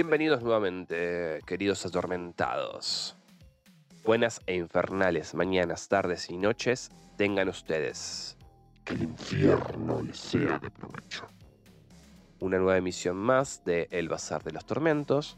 [0.00, 3.16] Bienvenidos nuevamente, queridos atormentados.
[4.04, 8.38] Buenas e infernales mañanas, tardes y noches tengan ustedes.
[8.84, 11.26] Que el infierno les sea de provecho.
[12.38, 15.36] Una nueva emisión más de El Bazar de los Tormentos.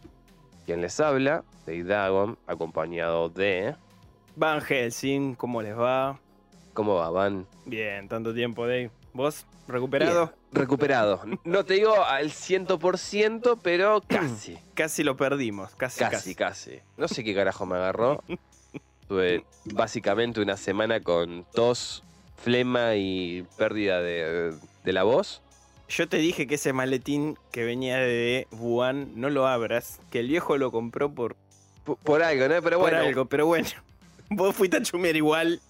[0.67, 3.75] Quien les habla, Dagon, acompañado de...
[4.37, 6.21] Van Helsing, ¿cómo les va?
[6.75, 7.47] ¿Cómo va, Van?
[7.65, 8.91] Bien, tanto tiempo, Dave.
[9.13, 9.45] ¿Vos?
[9.67, 10.27] ¿Recuperado?
[10.27, 11.23] Bien, recuperado.
[11.45, 14.59] No te digo al 100%, pero casi.
[14.75, 16.35] casi lo perdimos, casi, casi.
[16.35, 18.23] Casi, No sé qué carajo me agarró.
[19.09, 22.05] Tuve básicamente una semana con tos,
[22.37, 25.43] flema y pérdida de, de la voz.
[25.89, 30.29] Yo te dije que ese maletín que venía de Wuhan no lo abras, que el
[30.29, 31.35] viejo lo compró por.
[32.05, 32.63] Por, algo, ¿no?
[32.63, 32.99] Pero por bueno.
[32.99, 33.69] algo, pero bueno.
[34.31, 35.61] Vos fuiste a chumear igual.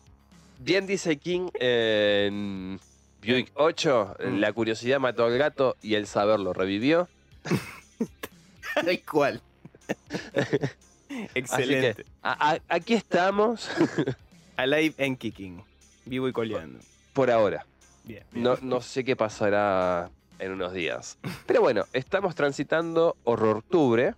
[0.59, 2.79] Bien dice King en
[3.23, 4.39] Buick 8, Mm.
[4.39, 7.09] la curiosidad mató al gato y el saber lo revivió.
[8.75, 9.43] Tal cual.
[11.35, 11.91] Excelente.
[11.91, 13.69] Así que, a- a- aquí estamos
[14.57, 15.63] Alive and kicking.
[16.05, 16.79] Vivo y coleando.
[17.13, 17.67] por ahora.
[18.05, 18.25] Bien.
[18.33, 18.43] bien.
[18.45, 21.19] No, no sé qué pasará en unos días.
[21.47, 24.15] Pero bueno, estamos transitando Horror Octubre,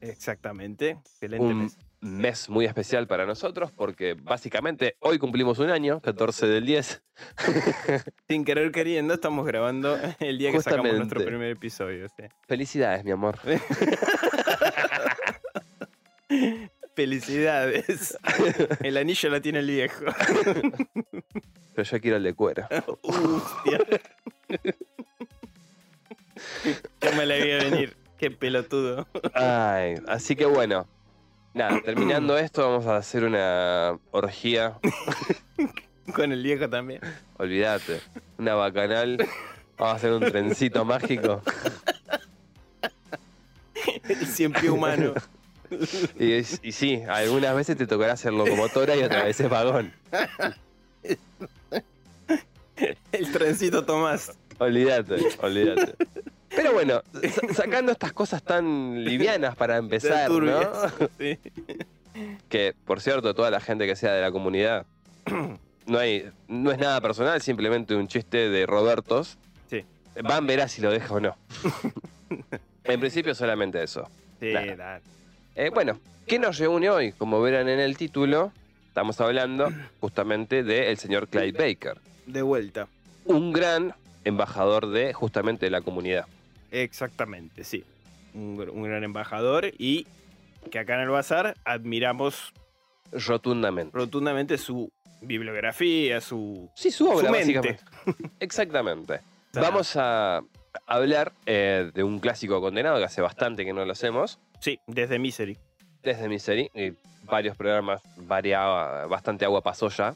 [0.00, 0.90] Exactamente.
[0.90, 1.44] Excelente.
[1.46, 1.78] un mes.
[2.04, 7.02] Mes muy especial para nosotros porque básicamente hoy cumplimos un año, 14 del 10.
[8.28, 12.06] Sin querer queriendo, estamos grabando el día que sacamos nuestro primer episodio.
[12.08, 12.24] sí.
[12.46, 13.38] Felicidades, mi amor.
[16.94, 18.16] Felicidades.
[18.80, 20.04] El anillo la tiene el viejo.
[21.74, 22.68] Pero yo quiero el de cuero.
[23.02, 23.80] Hostia.
[27.00, 27.96] Yo me la vi a venir.
[28.16, 29.08] Qué pelotudo.
[29.34, 30.86] Ay, así que bueno.
[31.54, 34.74] Nada, terminando esto, vamos a hacer una orgía.
[36.14, 37.00] Con el viejo también.
[37.38, 38.00] Olvídate.
[38.38, 39.16] Una bacanal.
[39.78, 41.40] Vamos a hacer un trencito mágico.
[44.08, 45.14] El cien pie humano.
[46.20, 49.92] Y, es- y sí, algunas veces te tocará hacer locomotora y otras veces vagón.
[53.10, 54.30] El trencito Tomás.
[54.58, 55.94] Olvídate, olvídate.
[56.56, 60.60] Pero bueno, sa- sacando estas cosas tan livianas para empezar, ¿no?
[61.18, 61.38] Sí.
[62.48, 64.86] Que, por cierto, toda la gente que sea de la comunidad,
[65.86, 69.36] no, hay, no es nada personal, simplemente un chiste de Robertos.
[69.68, 69.84] Sí.
[70.22, 71.36] Van verá si lo deja o no.
[72.84, 74.08] en principio solamente eso.
[74.40, 74.52] Sí.
[75.56, 77.12] Eh, bueno, ¿qué nos reúne hoy?
[77.12, 78.52] Como verán en el título,
[78.88, 79.70] estamos hablando
[80.00, 82.86] justamente del señor Clyde Baker, De vuelta.
[83.24, 83.94] un gran
[84.24, 86.26] embajador de justamente la comunidad.
[86.82, 87.84] Exactamente, sí.
[88.34, 90.06] Un, gr- un gran embajador y
[90.70, 92.52] que acá en el bazar admiramos
[93.12, 93.96] Rotundamente.
[93.96, 94.90] rotundamente su
[95.20, 97.78] bibliografía, su, Sí, su obra, su mente.
[98.40, 99.20] Exactamente.
[99.52, 100.42] Vamos a
[100.86, 105.18] hablar eh, de un clásico condenado que hace bastante que no lo hacemos, Sí, desde
[105.20, 105.56] Misery.
[106.02, 106.92] desde Misery, y
[107.24, 110.14] varios programas, varia- bastante agua pasó ya.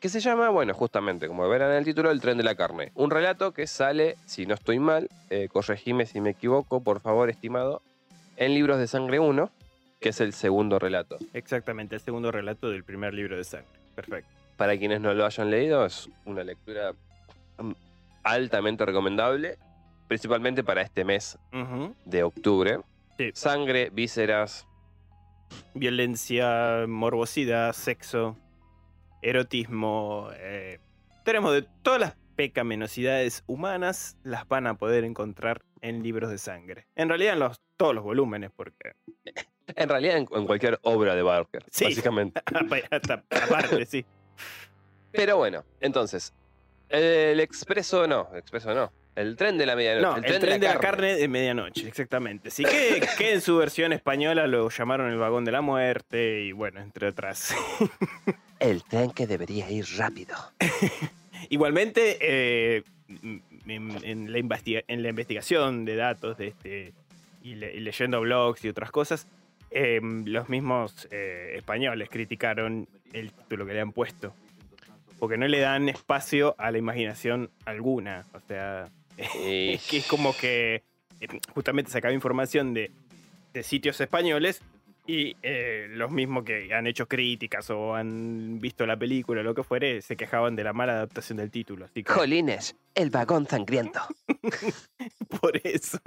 [0.00, 2.90] Que se llama, bueno, justamente, como verán en el título, El tren de la carne.
[2.94, 7.28] Un relato que sale, si no estoy mal, eh, corregime si me equivoco, por favor,
[7.28, 7.82] estimado,
[8.36, 9.50] en Libros de Sangre 1,
[10.00, 11.18] que es el segundo relato.
[11.34, 13.68] Exactamente, el segundo relato del primer libro de sangre.
[13.94, 14.30] Perfecto.
[14.56, 16.94] Para quienes no lo hayan leído, es una lectura
[17.58, 17.72] mm,
[18.22, 19.58] altamente recomendable,
[20.08, 21.38] principalmente para este mes
[22.06, 22.80] de octubre.
[23.18, 23.30] Sí.
[23.34, 24.66] Sangre, vísceras,
[25.74, 28.36] Violencia, morbosidad, sexo,
[29.22, 30.30] erotismo.
[30.34, 30.78] eh,
[31.24, 36.86] tenemos de todas las pecaminosidades humanas, las van a poder encontrar en libros de sangre.
[36.96, 38.92] En realidad en los, todos los volúmenes, porque
[39.76, 41.84] en realidad en, en cualquier obra de Barker, Sí.
[41.84, 42.40] básicamente.
[42.90, 44.04] hasta aparte, sí.
[45.12, 46.32] Pero bueno, entonces,
[46.88, 48.92] el expreso no, el expreso no.
[49.16, 50.20] El tren de la medianoche.
[50.20, 52.50] No, el tren, de, la carne de medianoche, exactamente.
[52.50, 56.52] Sí, que, que en su versión española lo llamaron el vagón de la muerte y
[56.52, 57.54] bueno, entre otras.
[58.60, 60.36] El tren que debería ir rápido.
[61.48, 62.82] Igualmente, eh,
[63.66, 66.92] en, la investigación de datos de este
[67.42, 69.26] y, le- y leyendo blogs y otras cosas,
[69.70, 74.34] eh, los mismos eh, españoles criticaron el título que le han puesto.
[75.18, 78.26] Porque no le dan espacio a la imaginación alguna.
[78.34, 80.82] O sea, es que es como que
[81.54, 82.90] justamente sacaba información de
[83.62, 84.60] sitios españoles
[85.10, 89.54] y eh, los mismos que han hecho críticas o han visto la película o lo
[89.54, 91.86] que fuere, se quejaban de la mala adaptación del título.
[91.86, 94.00] Así que Jolines, el vagón sangriento.
[95.40, 95.98] por eso.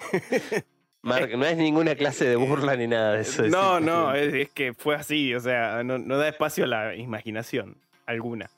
[1.02, 3.44] Mark, no es ninguna clase de burla ni nada de eso.
[3.44, 6.68] No, es no, es, es que fue así, o sea, no, no da espacio a
[6.68, 8.50] la imaginación alguna.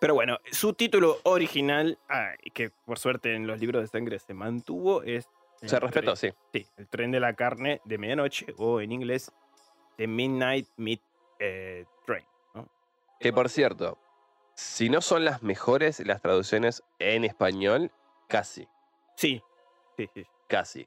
[0.00, 4.34] Pero bueno, su título original, ah, que por suerte en los libros de sangre se
[4.34, 5.28] mantuvo, es...
[5.66, 6.30] Se respetó, tren- sí.
[6.52, 9.32] Sí, el tren de la carne de medianoche, o en inglés,
[9.96, 11.00] The Midnight Meat
[11.40, 12.24] eh, Train.
[12.54, 12.68] ¿no?
[13.20, 13.98] Que por cierto,
[14.54, 17.90] si no son las mejores las traducciones en español,
[18.28, 18.68] casi,
[19.16, 19.42] Sí,
[19.96, 20.24] sí, sí.
[20.48, 20.86] casi.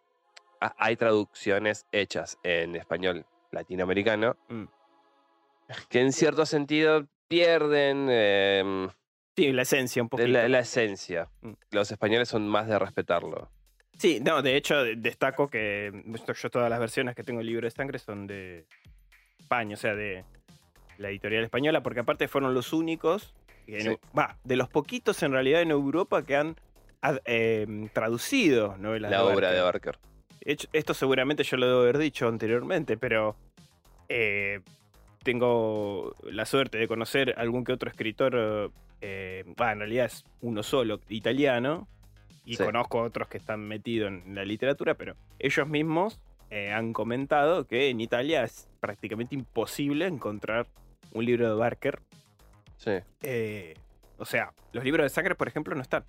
[0.62, 4.66] Ha- Hay traducciones hechas en español latinoamericano Mm.
[5.90, 8.90] que en cierto sentido pierden em,
[9.36, 10.28] Sí, la esencia un poquito.
[10.30, 11.30] la, la esencia.
[11.42, 11.54] Mm.
[11.72, 13.50] Los españoles son más de respetarlo.
[14.02, 15.92] Sí, no, de hecho de- destaco que
[16.42, 18.66] yo todas las versiones que tengo el libro de sangre son de
[19.40, 20.24] España, o sea, de
[20.98, 23.36] la editorial española, porque aparte fueron los únicos,
[23.68, 23.96] Sí.
[24.18, 26.56] va, de los poquitos en realidad en Europa que han
[27.02, 29.98] ad- em, traducido novelas La de obra de Barker.
[29.98, 30.12] Barker.
[30.46, 33.36] Hecho- Esto seguramente yo lo debo haber dicho anteriormente, pero
[34.10, 34.62] eh,
[35.22, 40.64] tengo la suerte de conocer algún que otro escritor, eh, bah, en realidad es uno
[40.64, 41.88] solo, italiano,
[42.52, 42.64] y Sí.
[42.66, 46.20] conozco otros que están metidos en la literatura, pero ellos mismos
[46.50, 50.68] eh, han comentado que en Italia es prácticamente imposible encontrar
[51.14, 52.02] un libro de Barker.
[52.76, 52.92] Sí.
[53.22, 53.76] Eh,
[54.18, 56.04] o sea, los libros de sangre, por ejemplo, no están.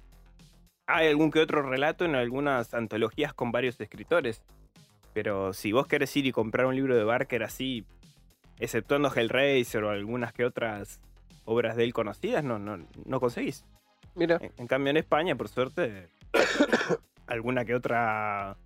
[0.88, 4.42] Hay algún que otro relato en algunas antologías con varios escritores.
[5.14, 7.84] Pero si vos querés ir y comprar un libro de Barker así,
[8.58, 11.00] exceptuando Hellraiser o algunas que otras
[11.44, 13.64] obras de él conocidas, no, no, no conseguís.
[14.16, 16.08] Mira, En, en cambio, en España, por suerte,
[17.26, 18.56] alguna que otra.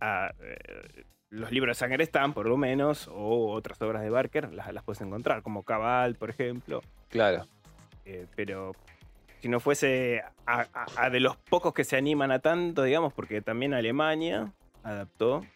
[0.00, 4.52] ah, eh, los libros de sangre están, por lo menos, o otras obras de Barker
[4.52, 6.82] las, las puedes encontrar, como Cabal, por ejemplo.
[7.08, 7.46] claro.
[8.04, 8.72] Eh, pero
[9.40, 13.12] si no fuese a, a- a de los pocos que se animan a tanto, digamos,
[13.14, 15.46] porque también Alemania adaptó,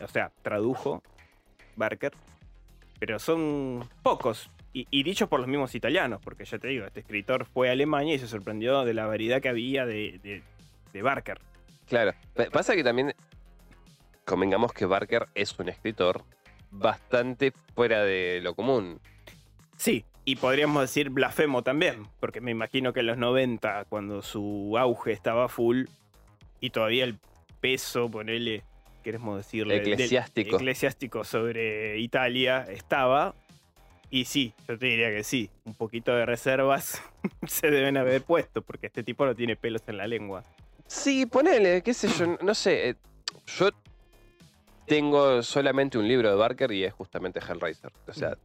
[0.00, 1.02] o sea, tradujo
[1.76, 2.12] Barker,
[2.98, 4.50] pero son pocos.
[4.72, 7.72] Y, y dichos por los mismos italianos, porque ya te digo, este escritor fue a
[7.72, 10.42] Alemania y se sorprendió de la variedad que había de, de-
[10.92, 11.38] de Barker.
[11.88, 12.12] Claro.
[12.34, 13.14] Pa- Pasa que también
[14.24, 16.24] convengamos que Barker es un escritor
[16.70, 19.00] bastante fuera de lo común.
[19.76, 24.76] Sí, y podríamos decir blasfemo también, porque me imagino que en los 90, cuando su
[24.78, 25.86] auge estaba full
[26.60, 27.18] y todavía el
[27.60, 28.62] peso, ponele,
[29.02, 30.56] queremos decirle, del- Eclesiástico.
[30.56, 33.34] eclesiástico sobre Italia estaba.
[34.12, 37.00] Y sí, yo te diría que sí, un poquito de reservas
[37.46, 40.44] se deben haber puesto, porque este tipo no tiene pelos en la lengua.
[40.90, 42.88] Sí, ponele, qué sé yo, no sé.
[42.88, 42.94] eh,
[43.46, 43.68] Yo
[44.86, 47.92] tengo solamente un libro de Barker y es justamente Hellraiser.
[48.08, 48.36] O sea,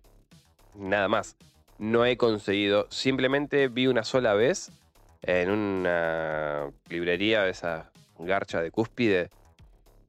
[0.75, 1.35] nada más.
[1.79, 2.85] No he conseguido.
[2.91, 4.71] Simplemente vi una sola vez
[5.23, 7.89] en una librería de esa
[8.19, 9.29] garcha de cúspide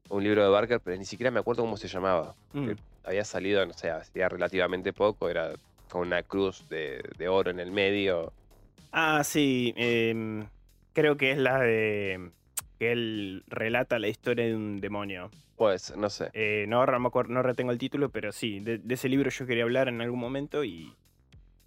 [0.09, 2.35] un libro de Barker, pero ni siquiera me acuerdo cómo se llamaba.
[2.53, 2.73] Mm.
[3.03, 5.27] Había salido, no sé, hacía relativamente poco.
[5.27, 5.53] Era
[5.89, 8.31] con una cruz de, de oro en el medio.
[8.91, 10.47] Ah, sí, em,
[10.93, 12.31] creo que es la de
[12.79, 15.29] que él relata la historia de un demonio.
[15.55, 16.29] Pues, no sé.
[16.33, 19.63] Eh, no, no, no retengo el título, pero sí, de, de ese libro yo quería
[19.63, 20.93] hablar en algún momento y...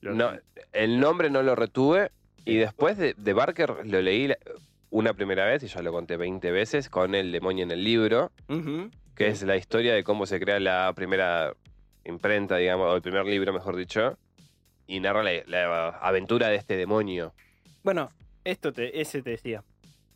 [0.00, 0.33] lo- No,
[0.73, 2.11] el nombre no lo retuve
[2.45, 4.29] y después de, de Barker lo leí
[4.90, 8.31] una primera vez y ya lo conté 20 veces con el demonio en el libro,
[9.17, 11.52] que es la historia de cómo se crea la primera
[12.05, 14.17] imprenta, digamos, o el primer libro, mejor dicho,
[14.87, 17.35] y narra la, la aventura de este demonio.
[17.85, 18.11] Bueno,
[18.45, 19.62] esto te, ese te decía.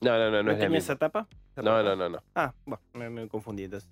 [0.05, 0.97] No, no, no, no ¿No es la esa misma.
[0.97, 1.29] tapa?
[1.53, 1.83] ¿Esa No, tapa?
[1.83, 2.23] no, no, no.
[2.35, 3.89] Ah, bueno, me, me confundí entonces.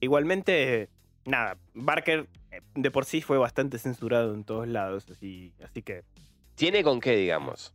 [0.00, 0.88] Igualmente,
[1.24, 6.02] nada, Barker eh, de por sí fue bastante censurado en todos lados, así, así que...
[6.54, 7.74] Tiene con qué, digamos.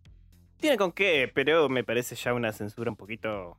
[0.59, 3.57] Tiene con qué, pero me parece ya una censura un poquito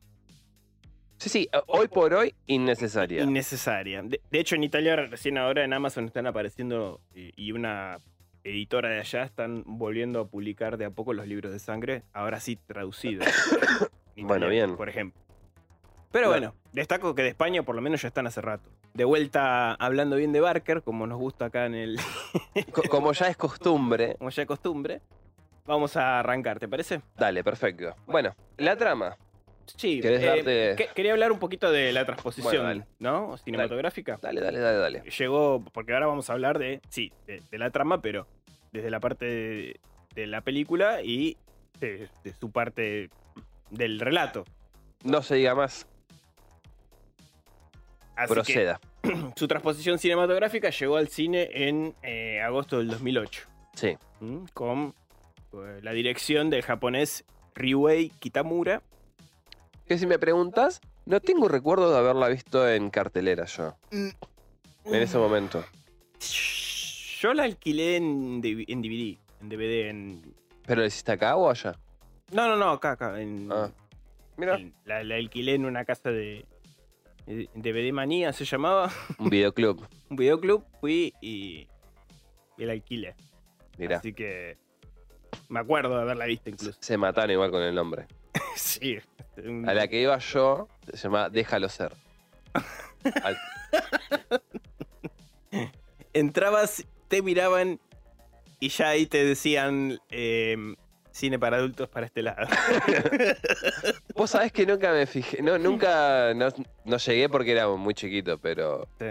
[1.17, 3.23] Sí, sí, hoy por hoy, innecesaria.
[3.23, 4.01] innecesaria.
[4.03, 7.97] De, de hecho, en Italia recién ahora en Amazon están apareciendo y, y una
[8.45, 12.39] editora de allá están volviendo a publicar de a poco los libros de sangre, ahora
[12.39, 13.27] sí traducidos.
[14.21, 14.75] En Bueno, bien.
[14.75, 15.19] Por ejemplo.
[16.11, 16.29] Pero Claro.
[16.29, 18.69] bueno, destaco que de España por lo menos ya están hace rato.
[18.93, 21.97] De vuelta hablando bien de Barker, como nos gusta acá en el.
[22.71, 24.15] Co- Como ya es costumbre.
[24.17, 25.01] como ya es costumbre,
[25.65, 27.01] vamos a arrancar, ¿te parece?
[27.15, 27.95] Dale, perfecto.
[28.07, 29.15] Bueno, la trama.
[29.77, 33.37] Sí, ¿Querés eh, darte- que- quería hablar un poquito de la transposición, Bueno, ¿no?
[33.37, 34.17] Cinematográfica.
[34.19, 35.03] Dale, dale, dale, dale.
[35.11, 38.25] Llegó, porque ahora vamos a hablar de, sí, de, de la trama, pero
[38.71, 39.79] desde la parte de,
[40.15, 41.37] de la película y
[41.79, 43.11] de, de su parte
[43.71, 44.45] del relato.
[45.03, 45.87] No se diga más.
[48.15, 48.79] Así Proceda.
[49.01, 53.41] que su transposición cinematográfica llegó al cine en eh, agosto del 2008,
[53.75, 53.97] Sí.
[54.21, 54.45] ¿m?
[54.53, 54.93] con
[55.53, 57.23] eh, la dirección del japonés
[57.55, 58.81] Ryuei Kitamura.
[59.87, 63.75] Que si me preguntas, no tengo recuerdo de haberla visto en cartelera yo.
[63.91, 64.13] En
[64.95, 65.63] ese momento.
[67.19, 70.33] Yo la alquilé en, DV- en DVD, en DVD, en...
[70.65, 71.75] ¿Pero lo hiciste acá o allá?
[72.31, 73.19] No, no, no, acá, acá.
[73.21, 73.71] En, Ah.
[74.37, 76.45] Mira, en- la, la alquilé en una casa de...
[77.25, 79.85] de DVD Manía se llamaba, un videoclub.
[80.09, 81.67] un videoclub, fui y,
[82.57, 83.15] y la alquilé.
[83.77, 83.97] Mira.
[83.97, 84.57] Así que
[85.49, 86.77] me acuerdo de haberla visto incluso.
[86.81, 88.05] Se mataron igual con el nombre.
[88.55, 88.97] sí.
[89.65, 91.93] A la que iba yo se llama Déjalo ser.
[93.23, 93.37] Al-
[96.13, 97.79] Entrabas, te miraban
[98.59, 100.75] y ya ahí te decían em,
[101.11, 102.47] cine para adultos para este lado.
[104.15, 105.41] Vos sabés que nunca me fijé.
[105.41, 106.33] No, nunca.
[106.33, 106.49] No,
[106.85, 108.87] no llegué porque era muy chiquito, pero.
[108.99, 109.05] Sí.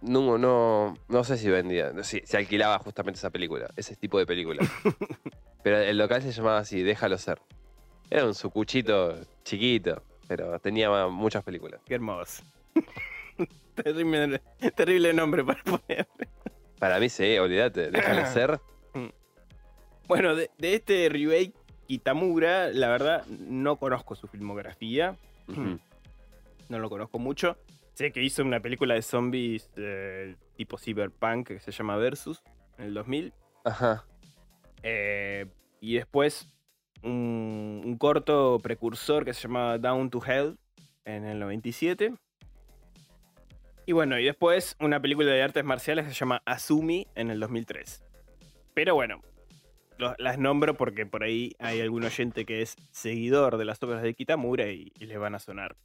[0.00, 1.92] No, no, no sé si vendía.
[1.92, 3.68] no, Si, si alquilaba justamente esa película.
[3.76, 4.62] Ese tipo de película.
[5.62, 7.40] pero el local se llamaba así, Déjalo ser.
[8.10, 11.80] Era un sucuchito chiquito, pero tenía muchas películas.
[11.86, 12.42] Qué hermoso.
[13.74, 14.42] terrible,
[14.74, 16.06] terrible nombre para poner.
[16.78, 17.90] Para mí sí, olvídate.
[17.90, 18.60] Déjalo ser.
[20.06, 21.52] Bueno, de, de este Ryuei
[21.86, 25.16] Kitamura, la verdad, no conozco su filmografía.
[26.66, 27.58] No lo conozco mucho.
[27.92, 32.42] Sé que hizo una película de zombies eh, tipo cyberpunk que se llama Versus
[32.78, 33.34] en el 2000.
[33.64, 34.06] Ajá.
[34.82, 35.44] Eh,
[35.82, 36.48] y después
[37.02, 40.56] un, un corto precursor que se llamaba Down to Hell
[41.04, 42.14] en el 97.
[43.86, 47.38] Y bueno, y después una película de artes marciales que se llama Azumi en el
[47.40, 48.02] 2003.
[48.72, 49.20] Pero bueno,
[49.98, 54.02] lo- las nombro porque por ahí hay algún oyente que es seguidor de las obras
[54.02, 55.76] de Kitamura y, y les van a sonar.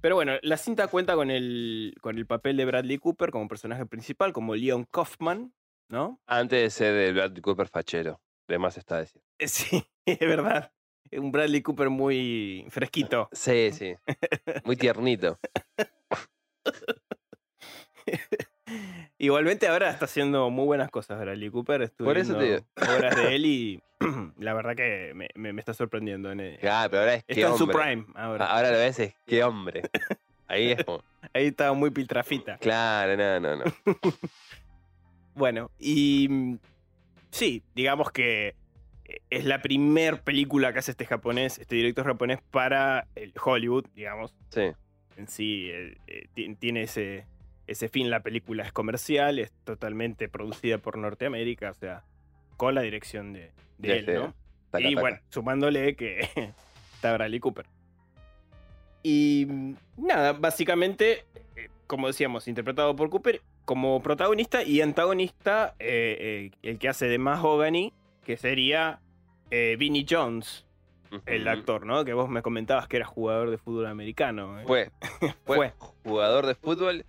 [0.00, 3.84] Pero bueno, la cinta cuenta con el, con el papel de Bradley Cooper como personaje
[3.86, 5.52] principal, como Leon Kaufman,
[5.88, 6.20] ¿no?
[6.26, 8.20] Antes de ser el Bradley Cooper fachero.
[8.48, 9.22] De más está decir.
[9.46, 10.72] Sí, es verdad.
[11.12, 13.28] Un Bradley Cooper muy fresquito.
[13.32, 13.94] Sí, sí.
[14.64, 15.38] Muy tiernito.
[19.22, 21.82] Igualmente ahora está haciendo muy buenas cosas Bradley Cooper.
[21.82, 22.62] Estuve Por eso te
[22.96, 23.82] obras de él y
[24.38, 26.32] la verdad que me, me- me está sorprendiendo.
[26.32, 28.46] en- Ah, pero ahora es que está en su prime ahora.
[28.46, 29.82] Ahora lo ves, es qué hombre.
[30.48, 31.04] Ahí es como.
[31.34, 32.56] Ahí está muy piltrafita.
[32.58, 33.64] Claro, no, no, no.
[35.34, 36.58] Bueno, y mm,
[37.30, 38.54] sí, digamos que
[39.04, 43.84] eh, es la primer película que hace este japonés, este director japonés para el Hollywood,
[43.94, 44.34] digamos.
[44.48, 44.72] Sí.
[45.16, 47.26] en sí eh, eh, ti- tiene ese,
[47.70, 48.10] ese fin.
[48.10, 52.04] La película es comercial, es totalmente producida por Norteamérica, o sea,
[52.56, 54.34] con la dirección de, él, este, ¿no?
[54.70, 55.00] Taca, y taca.
[55.00, 56.20] bueno, sumándole que
[56.94, 57.66] está Bradley Cooper.
[59.02, 61.24] Y mm, nada, básicamente,
[61.56, 67.06] eh, como decíamos, interpretado por Cooper como protagonista y antagonista, eh, eh, el que hace
[67.06, 67.92] de Mahogany,
[68.24, 69.00] que sería
[69.50, 70.66] eh, Vinnie Jones,
[71.26, 72.04] el actor, ¿no?
[72.04, 74.60] Que vos me comentabas que era jugador de fútbol americano.
[74.66, 74.90] Fue,
[75.44, 75.72] fue, Fue.
[75.78, 77.04] jugador de fútbol.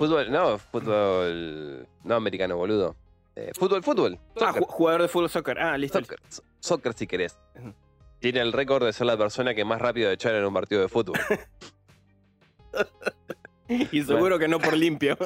[0.00, 1.86] Fútbol, no, fútbol.
[2.04, 2.96] No americano, boludo.
[3.36, 4.18] Eh, fútbol, fútbol.
[4.36, 5.58] Ah, Soccer, jugador de fútbol soccer.
[5.60, 6.00] Ah, listo.
[6.00, 7.38] soccer, so- soccer si querés.
[8.18, 10.88] Tiene el récord de ser la persona que más rápido echar en un partido de
[10.88, 11.18] fútbol.
[13.92, 15.16] Y seguro que no por limpio.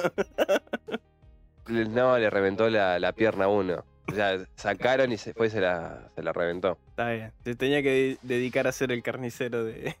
[1.67, 3.83] No, le reventó la, la pierna a uno.
[4.11, 6.77] O sea, sacaron y se fue y se la, se la reventó.
[6.89, 7.31] Está bien.
[7.43, 9.95] Se tenía que de- dedicar a ser el carnicero de.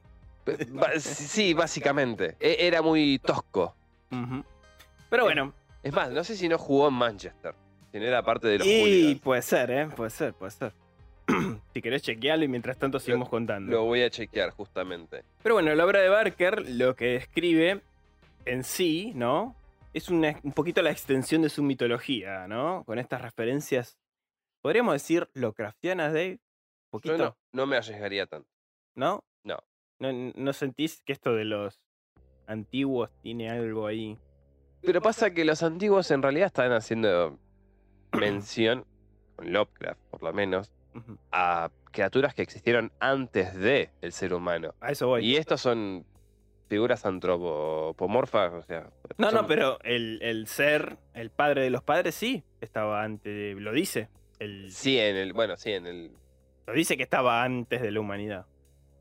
[0.99, 2.35] Sí, básicamente.
[2.39, 3.75] E- Era muy tosco.
[5.15, 5.53] Pero bueno.
[5.83, 7.53] Es más, no sé si no jugó en Manchester.
[7.91, 9.21] Si no era parte de los Y hooligans.
[9.21, 9.87] puede ser, ¿eh?
[9.95, 10.73] Puede ser, puede ser.
[11.73, 13.71] si querés chequearlo y mientras tanto seguimos contando.
[13.71, 15.23] Lo voy a chequear, justamente.
[15.43, 17.81] Pero bueno, la obra de Barker lo que escribe
[18.45, 19.55] en sí, ¿no?
[19.93, 22.83] Es una- un poquito la extensión de su mitología, ¿no?
[22.85, 23.97] Con estas referencias,
[24.61, 26.31] podríamos decir, Lovecraftianas, Dave.
[26.31, 28.49] Un Yo poquito, no, no me arriesgaría tanto.
[28.95, 29.23] ¿no?
[29.43, 29.57] No.
[29.99, 30.11] ¿no?
[30.35, 31.79] ¿No sentís que esto de los
[32.47, 34.17] antiguos tiene algo ahí?
[34.85, 37.37] Pero pasa que los antiguos en realidad están haciendo
[38.13, 38.85] mención,
[39.35, 40.71] con Lovecraft por lo menos,
[41.31, 44.73] a criaturas que existieron antes de el ser humano.
[44.81, 45.25] A eso voy.
[45.25, 46.05] Y estos son
[46.67, 48.89] figuras antropomorfas, o sea...
[49.17, 53.33] No, son- no, pero el, el ser, el padre de los padres, sí, estaba antes,
[53.33, 54.09] de- lo dice.
[54.39, 55.33] El, Sí, en el...
[55.33, 56.11] Bueno, sí, en el...
[56.67, 58.45] Lo dice que estaba antes de la humanidad.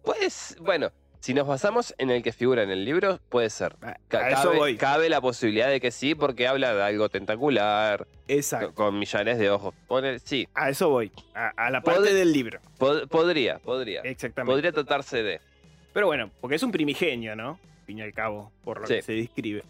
[0.02, 0.90] Pues, bueno,
[1.24, 3.76] si nos basamos en el que figura en el libro, puede ser.
[4.08, 4.76] Ca- eso cabe, voy.
[4.76, 8.74] cabe la posibilidad de que sí, porque habla de algo tentacular, Exacto.
[8.74, 9.74] con millares de ojos.
[10.22, 11.10] Sí, A eso voy.
[11.34, 12.60] A, a la parte Pod- del libro.
[12.78, 14.02] pod- podría, podría.
[14.02, 14.52] Exactamente.
[14.52, 15.40] Podría tratarse de.
[15.94, 17.58] Pero bueno, porque es un primigenio, ¿no?
[17.80, 18.96] Al fin y al cabo, por lo Sí.
[18.96, 19.62] que se describe.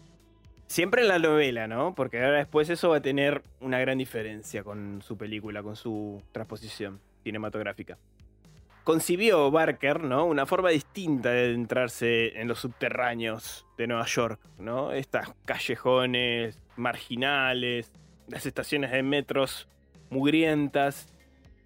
[0.67, 1.95] Siempre en la novela, ¿no?
[1.95, 6.21] Porque ahora después eso va a tener una gran diferencia con su película, con su
[6.33, 7.97] transposición cinematográfica.
[8.85, 10.25] Concibió Barker, ¿no?
[10.25, 14.91] Una forma distinta de adentrarse en los subterráneos de Nueva York, ¿no?
[14.91, 17.91] Estas callejones marginales,
[18.27, 19.67] las estaciones de metros
[20.11, 21.07] mugrientas,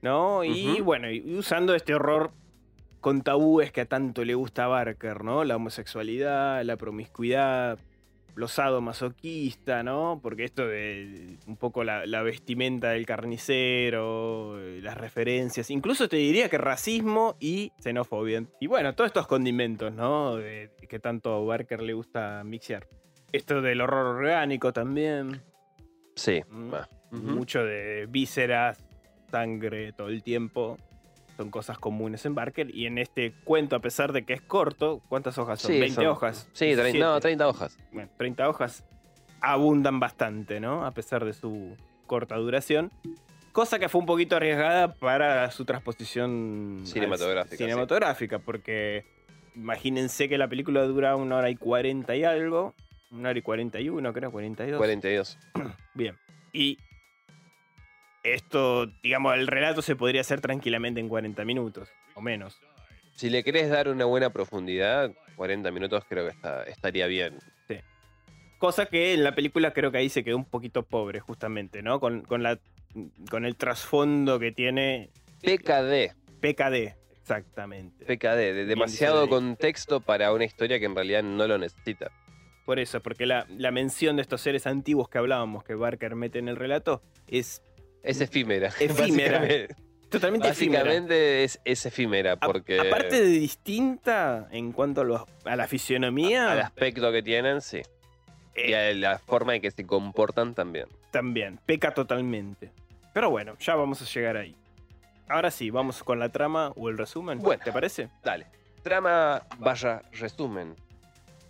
[0.02, 0.46] ¿no?
[0.46, 2.32] Y bueno, y usando este horror
[3.02, 5.44] con tabúes que a tanto le gusta a Barker, ¿no?
[5.44, 7.80] La homosexualidad, la promiscuidad,
[8.36, 10.20] lo sadomasoquista, ¿no?
[10.22, 16.18] Porque esto de un poco la, la vestimenta del carnicero, eh, las referencias, incluso te
[16.18, 18.46] diría que racismo y xenofobia.
[18.60, 20.38] Y bueno, todos estos condimentos, ¿no?
[20.38, 22.88] De, que tanto a Barker le gusta mixear.
[23.32, 25.42] Esto del horror orgánico también,
[26.16, 26.42] Sí.
[26.50, 26.74] Mm.
[27.12, 28.84] mucho de vísceras,
[29.32, 30.78] sangre todo el tiempo.
[31.40, 32.70] Son cosas comunes en Barker.
[32.76, 35.72] Y en este cuento, a pesar de que es corto, ¿cuántas hojas son?
[35.72, 36.50] Sí, 20 son- hojas.
[36.52, 37.22] Sí, 30, no, 17.
[37.22, 37.78] 30 hojas.
[37.94, 38.84] Bueno, 30 hojas
[39.40, 40.86] abundan bastante, ¿no?
[40.86, 41.78] A pesar de su
[42.08, 42.92] corta duración.
[43.54, 47.64] Cosa que fue un poquito arriesgada para su transposición Cinematográfica, sí.
[47.64, 49.06] cinematográfica, porque
[49.56, 52.76] imagínense que la película dura una hora y 40 y algo.
[53.12, 54.78] Una hora y 41, creo, 42.
[54.78, 55.40] 42.
[55.94, 56.18] Bien.
[56.52, 56.78] Y
[58.34, 62.60] esto, digamos, el relato se podría hacer tranquilamente en 40 minutos o menos.
[63.16, 67.38] Si le querés dar una buena profundidad, 40 minutos creo que está, estaría bien.
[68.60, 72.02] Cosa que en la película creo que ahí se quedó un poquito pobre, justamente, ¿no?
[72.02, 72.60] Con, con la,
[73.30, 76.14] con el trasfondo que tiene PKD.
[76.42, 78.04] PKD, exactamente.
[78.04, 82.12] PKD, de demasiado contexto para una historia que en realidad no lo necesita.
[82.66, 86.40] Por eso, porque la, la mención de estos seres antiguos que hablábamos, que Barker mete
[86.40, 87.64] en el relato, es
[88.04, 88.68] Es efímera.
[88.80, 89.40] Efímera.
[89.40, 89.76] Básicamente,
[90.10, 90.84] totalmente efímera.
[90.84, 95.68] básicamente es, es efímera A- porque Aparte de distinta en cuanto a, lo- a la
[95.68, 97.82] fisionomía, al aspecto que tienen, sí.
[98.56, 100.88] Y eh, a la forma en que se comportan también.
[101.12, 102.72] también, peca totalmente.
[103.14, 104.56] Pero bueno, ya vamos a llegar ahí.
[105.28, 107.40] Ahora sí, vamos con la trama o el resumen.
[107.40, 107.62] Bueno.
[107.64, 108.10] ¿Te parece?
[108.24, 108.48] Dale.
[108.82, 110.76] Trama vaya resumen.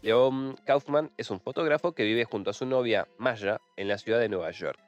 [0.01, 4.19] Leon Kaufman es un fotógrafo que vive junto a su novia Maya en la ciudad
[4.19, 4.79] de Nueva York.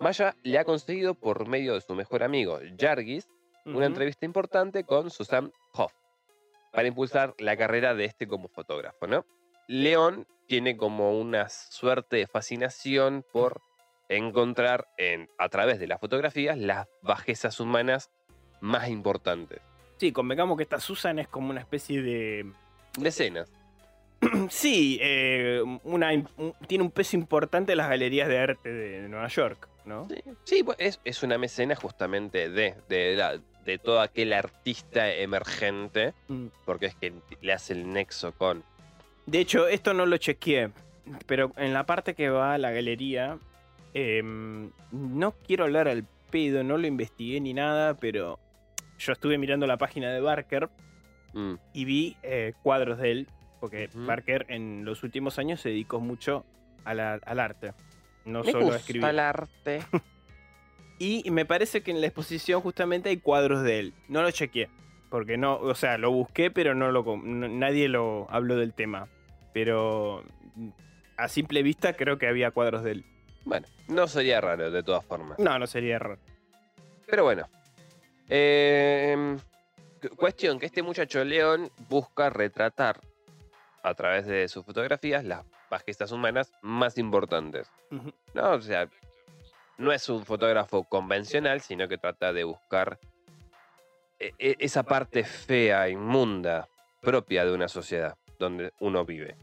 [0.00, 3.28] Maya le ha conseguido por medio de su mejor amigo Jargis
[3.66, 5.92] una entrevista importante con Susan Hoff
[6.72, 9.26] para impulsar la carrera de este como fotógrafo, ¿no?
[9.68, 13.60] León tiene como una suerte de fascinación por
[14.08, 18.10] encontrar en, a través de las fotografías las bajezas humanas
[18.60, 19.60] más importantes.
[19.98, 22.52] Sí, convengamos que esta Susan es como una especie de.
[22.98, 23.52] Decenas.
[24.50, 26.10] Sí, eh, una,
[26.66, 30.06] tiene un peso importante en las galerías de arte de Nueva York, ¿no?
[30.08, 35.12] Sí, sí, pues es, es una mecena justamente de, de, la- de todo aquel artista
[35.12, 36.46] emergente, Mm.
[36.64, 38.64] porque es que le hace el nexo con...
[39.26, 40.70] De hecho, esto no lo chequeé,
[41.26, 43.38] pero en la parte que va a la galería,
[43.94, 48.38] em, no quiero hablar al pedo, no lo investigué ni nada, pero
[48.98, 50.68] yo estuve mirando la página de Barker
[51.32, 53.28] Mm, y vi eh, cuadros de él,
[53.60, 53.88] porque.
[53.94, 56.44] Barker en los últimos años se dedicó mucho
[56.84, 57.72] la- al arte,
[58.24, 59.08] no me solo gusta escribir.
[59.08, 59.82] el arte.
[61.02, 63.94] Y me parece que en la exposición justamente hay cuadros de él.
[64.08, 64.68] No lo chequeé.
[65.08, 69.08] Porque no, o sea, lo busqué, pero no lo no- nadie lo habló del tema.
[69.54, 70.22] Pero
[71.16, 73.04] a simple vista creo que había cuadros de él.
[73.46, 75.38] Bueno, no sería raro de todas formas.
[75.38, 76.18] No, no sería error.
[77.06, 77.48] Pero bueno.
[78.28, 79.36] Eh,
[80.02, 83.00] cu- cuestión que este muchacho León busca retratar
[83.82, 87.70] a través de sus fotografías las bajezas humanas más importantes.
[88.34, 88.50] ¿no?
[88.52, 88.88] O sea,
[89.78, 92.98] no es un fotógrafo convencional, sino que trata de buscar
[94.18, 96.68] e- e- esa parte fea, inmunda,
[97.00, 99.36] propia de una sociedad donde uno vive.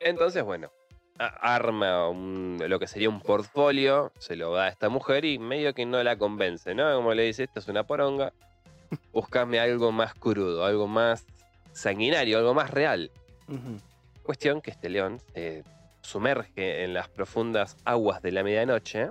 [0.00, 0.70] Entonces, bueno,
[1.18, 5.74] arma un- lo que sería un portfolio, se lo da a esta mujer y medio
[5.74, 6.94] que no la convence, ¿no?
[6.94, 8.32] Como le dice, esto es una poronga,
[9.12, 11.26] buscame algo más crudo, algo más
[11.72, 13.10] sanguinario, algo más real.
[14.28, 15.64] Cuestión que este león se
[16.02, 19.08] sumerge en las profundas aguas de la medianoche,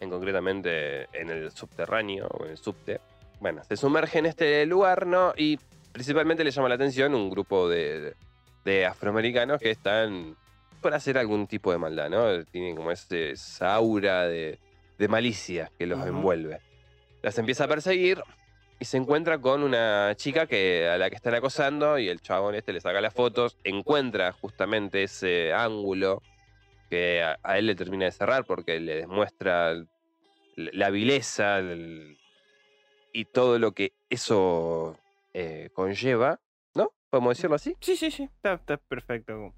[0.00, 3.00] en concretamente en el subterráneo o en el subte.
[3.38, 5.34] Bueno, se sumerge en este lugar, ¿no?
[5.36, 5.60] Y
[5.92, 8.16] principalmente le llama la atención un grupo de,
[8.64, 10.34] de afroamericanos que están
[10.82, 12.44] por hacer algún tipo de maldad, ¿no?
[12.46, 14.58] Tienen como ese, esa aura de,
[14.98, 16.58] de malicia que los envuelve.
[17.22, 18.20] Las empieza a perseguir
[18.80, 22.54] y se encuentra con una chica que, a la que están acosando y el chabón
[22.54, 26.22] este le saca las fotos, encuentra justamente ese ángulo
[26.90, 29.74] que a, a él le termina de cerrar porque le demuestra
[30.56, 32.18] la vileza el-
[33.12, 34.98] y todo lo que eso
[35.32, 36.40] eh, conlleva,
[36.74, 36.92] ¿no?
[37.10, 37.76] ¿Podemos decirlo así?
[37.80, 38.24] Sí, sí, sí.
[38.24, 39.54] Está, está perfecto.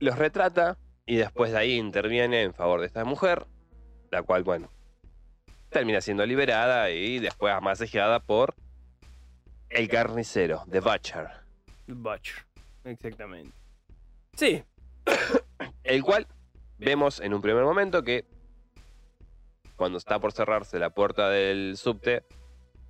[0.00, 3.46] Los retrata y después de ahí interviene en favor de esta mujer,
[4.10, 4.70] la cual, bueno,
[5.74, 8.54] termina siendo liberada y después amasejeada por
[9.68, 11.26] el carnicero, The Butcher,
[11.88, 12.46] Butcher.
[12.84, 13.52] Exactamente.
[14.34, 14.62] Sí.
[15.84, 16.26] el cual
[16.78, 18.24] vemos en un primer momento que
[19.76, 22.22] cuando está por cerrarse la puerta del subte,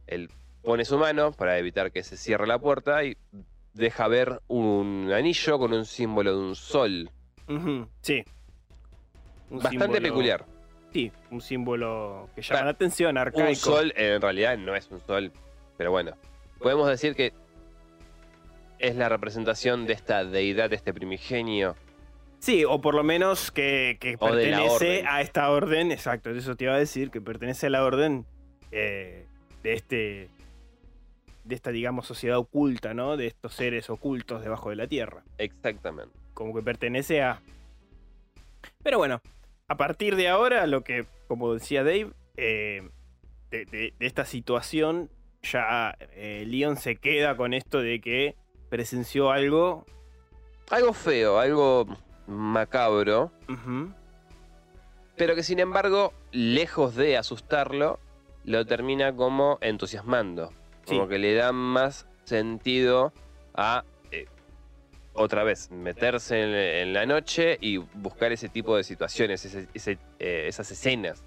[0.06, 0.30] él
[0.62, 3.16] pone su mano para evitar que se cierre la puerta y
[3.72, 7.10] deja ver un anillo con un símbolo de un sol.
[8.02, 8.22] Sí.
[9.50, 10.46] Un Bastante símbolo- peculiar.
[10.94, 13.48] Sí, un símbolo que llama Claro, la atención, arcaico.
[13.48, 15.32] Un sol en realidad no es un sol,
[15.76, 16.12] pero bueno,
[16.60, 17.32] podemos decir que
[18.78, 21.74] es la representación de esta deidad, de este primigenio.
[22.38, 26.78] Sí, o por lo menos que, pertenece a esta orden, exacto, eso te iba a
[26.78, 28.24] decir, que pertenece a la orden
[28.70, 29.26] eh,
[29.64, 30.28] de este
[31.42, 33.16] de esta, digamos, sociedad oculta, ¿no?
[33.16, 35.24] De estos seres ocultos debajo de la tierra.
[35.38, 36.14] Exactamente.
[36.34, 37.42] Como que pertenece a...
[38.82, 39.20] Pero bueno,
[39.68, 42.88] a partir de ahora, lo que, como decía Dave, eh,
[43.50, 45.10] de, de- de esta situación,
[45.42, 48.34] ya eh, Leon se queda con esto de que
[48.68, 49.86] presenció algo.
[50.70, 51.86] Algo feo, algo
[52.26, 53.30] macabro,
[55.16, 58.00] pero que sin embargo, lejos de asustarlo,
[58.44, 60.52] lo termina como entusiasmando.
[60.86, 61.08] Como Sí.
[61.08, 63.12] que le da más sentido
[63.54, 63.84] a,
[65.14, 66.50] otra vez, meterse en,
[66.88, 71.24] en la noche y buscar ese tipo de situaciones, ese- ese, eh, esas escenas.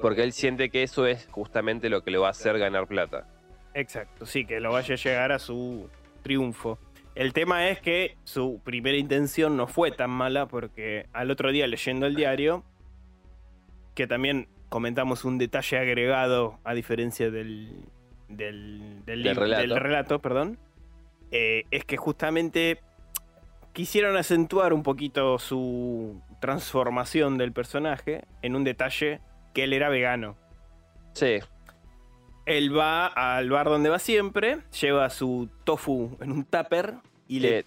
[0.00, 3.26] Porque él siente que eso es justamente lo que le va a hacer ganar plata.
[3.74, 5.88] Exacto, sí, que lo vaya a llegar a su
[6.22, 6.78] triunfo.
[7.14, 11.66] El tema es que su primera intención no fue tan mala porque al otro día
[11.68, 12.64] leyendo el diario,
[13.94, 17.84] que también comentamos un detalle agregado a diferencia del,
[18.28, 19.62] del, del, Del lib- relato.
[19.62, 20.58] del relato, perdón,
[21.36, 22.80] eh, es que justamente
[23.72, 29.20] quisieron acentuar un poquito su transformación del personaje en un detalle
[29.52, 30.36] que él era vegano.
[31.12, 31.38] Sí,
[32.46, 36.94] Él va al bar donde va siempre, lleva su tofu en un tupper
[37.26, 37.48] y le...
[37.48, 37.66] que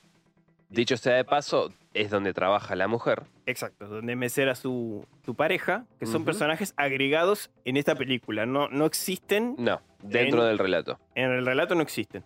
[0.70, 3.24] dicho sea de paso, es donde trabaja la mujer.
[3.46, 8.46] Exacto, donde mesera su, su pareja, que son personajes agregados en esta película.
[8.46, 11.00] No, no existen, No, dentro En- del relato.
[11.16, 12.24] en el relato no existen.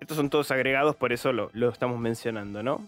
[0.00, 2.86] Estos son todos agregados, por eso lo, lo estamos mencionando, ¿no?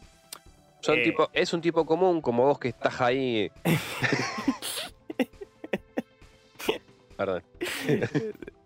[0.81, 1.03] Son Eh.
[1.03, 3.51] tipo, es un tipo común, como vos que estás ahí.
[7.17, 7.43] Perdón.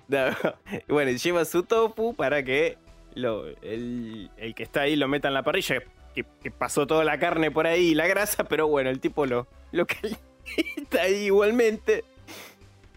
[0.09, 0.18] No,
[0.88, 2.78] bueno, lleva su tofu para que
[3.14, 5.82] lo- el, el que está ahí lo meta en la parrilla,
[6.14, 9.26] que, que pasó toda la carne por ahí y la grasa, pero bueno, el tipo
[9.26, 12.04] lo, lo calienta ahí igualmente.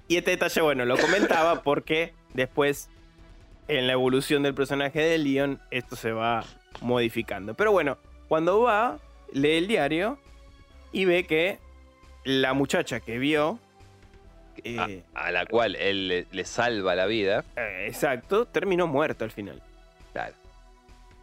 [0.07, 2.89] Y este detalle, bueno, lo comentaba porque después,
[3.69, 6.43] en la evolución del personaje de Leon, esto se va
[6.81, 7.53] modificando.
[7.53, 8.99] Pero bueno, cuando va,
[9.31, 10.19] lee el diario
[10.91, 11.59] y ve que
[12.25, 13.59] la muchacha que vio...
[14.63, 17.45] eh, A la cual él le, le salva la vida.
[17.55, 19.61] eh, exacto, terminó muerta al final.
[20.11, 20.33] Claro.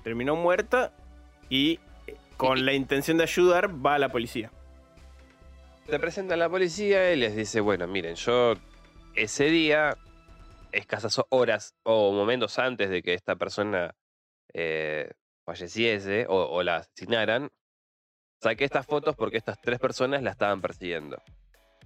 [0.03, 0.93] Terminó muerta
[1.51, 4.51] y eh, con Y- la intención de ayudar va a la policía.
[5.89, 8.55] Te presentan a la policía y les dice, bueno, miren, yo
[9.15, 9.97] ese día,
[10.79, 13.95] escasas horas o momentos antes de que esta persona
[14.53, 15.11] eh,
[15.45, 17.51] falleciese o, o la asesinaran,
[18.41, 21.23] saqué estas fotos porque estas tres personas la estaban persiguiendo.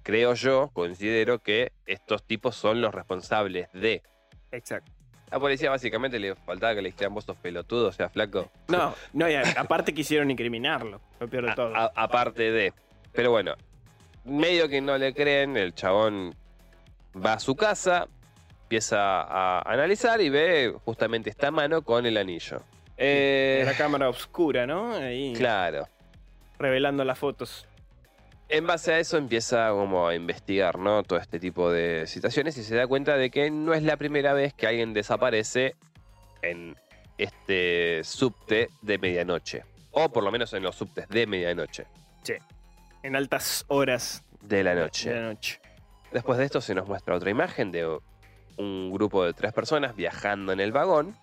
[0.02, 4.02] Creo yo, considero que estos tipos son los responsables de...
[4.50, 4.90] Exacto.
[5.30, 8.50] La policía básicamente le faltaba que le dijeran vos sos pelotudo, o sea, flaco.
[8.68, 11.76] No, no, y aparte quisieron incriminarlo, lo peor de A- todo.
[11.76, 12.72] a- aparte de.
[13.12, 13.54] Pero bueno,
[14.24, 16.34] medio que no le creen, el chabón
[17.14, 18.08] va a su casa,
[18.70, 22.62] empieza a analizar y ve justamente esta mano con el anillo.
[22.96, 24.94] Eh, la cámara oscura, ¿no?
[24.94, 25.88] Ahí claro.
[26.56, 27.66] revelando las fotos.
[28.48, 31.02] En base a eso empieza como a investigar, ¿no?
[31.02, 34.34] Todo este tipo de situaciones y se da cuenta de que no es la primera
[34.34, 35.74] vez que alguien desaparece
[36.40, 36.76] en
[37.18, 39.64] este subte de medianoche.
[39.90, 41.86] O por lo menos en los subtes de medianoche.
[43.02, 45.12] En altas horas De la de noche.
[45.12, 45.58] la noche.
[46.12, 47.98] Después de esto se nos muestra otra imagen de
[48.60, 51.16] un grupo de tres personas viajando en el vagón.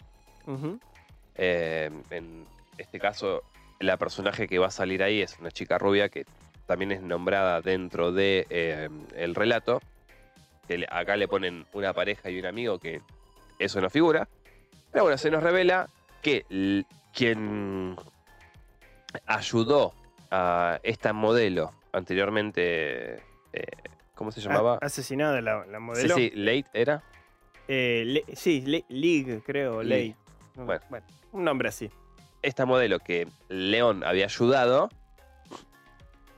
[1.35, 2.45] Eh, en
[2.77, 3.43] este caso,
[3.79, 6.25] la personaje que va a salir ahí es una chica rubia que
[6.65, 9.81] también es nombrada dentro de eh, el relato.
[10.67, 13.01] Que acá le ponen una pareja y un amigo que
[13.59, 14.27] eso no figura.
[14.91, 15.87] Pero bueno, se nos revela
[16.21, 16.45] que
[17.13, 17.95] quien
[19.25, 19.93] ayudó
[20.29, 23.15] a esta modelo anteriormente,
[23.53, 23.65] eh,
[24.13, 24.77] ¿cómo se llamaba?
[24.81, 26.15] Asesinada la, la sí, modelo.
[26.15, 27.03] sí, Late era.
[27.67, 30.15] Eh, Le- sí, Le- League, creo, League.
[30.55, 30.65] Ley.
[30.65, 30.81] Bueno.
[31.31, 31.89] un nombre así.
[32.41, 34.89] Esta modelo que León había ayudado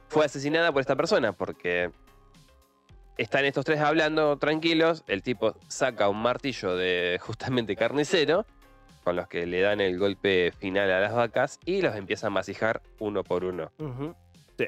[0.08, 1.92] fue asesinada por esta persona porque
[3.18, 5.04] están estos tres hablando tranquilos.
[5.08, 8.46] El tipo saca un martillo de justamente carnicero
[9.04, 12.30] con los que le dan el golpe final a las vacas y los empieza a
[12.30, 13.72] masijar uno por uno.
[14.58, 14.66] Sí.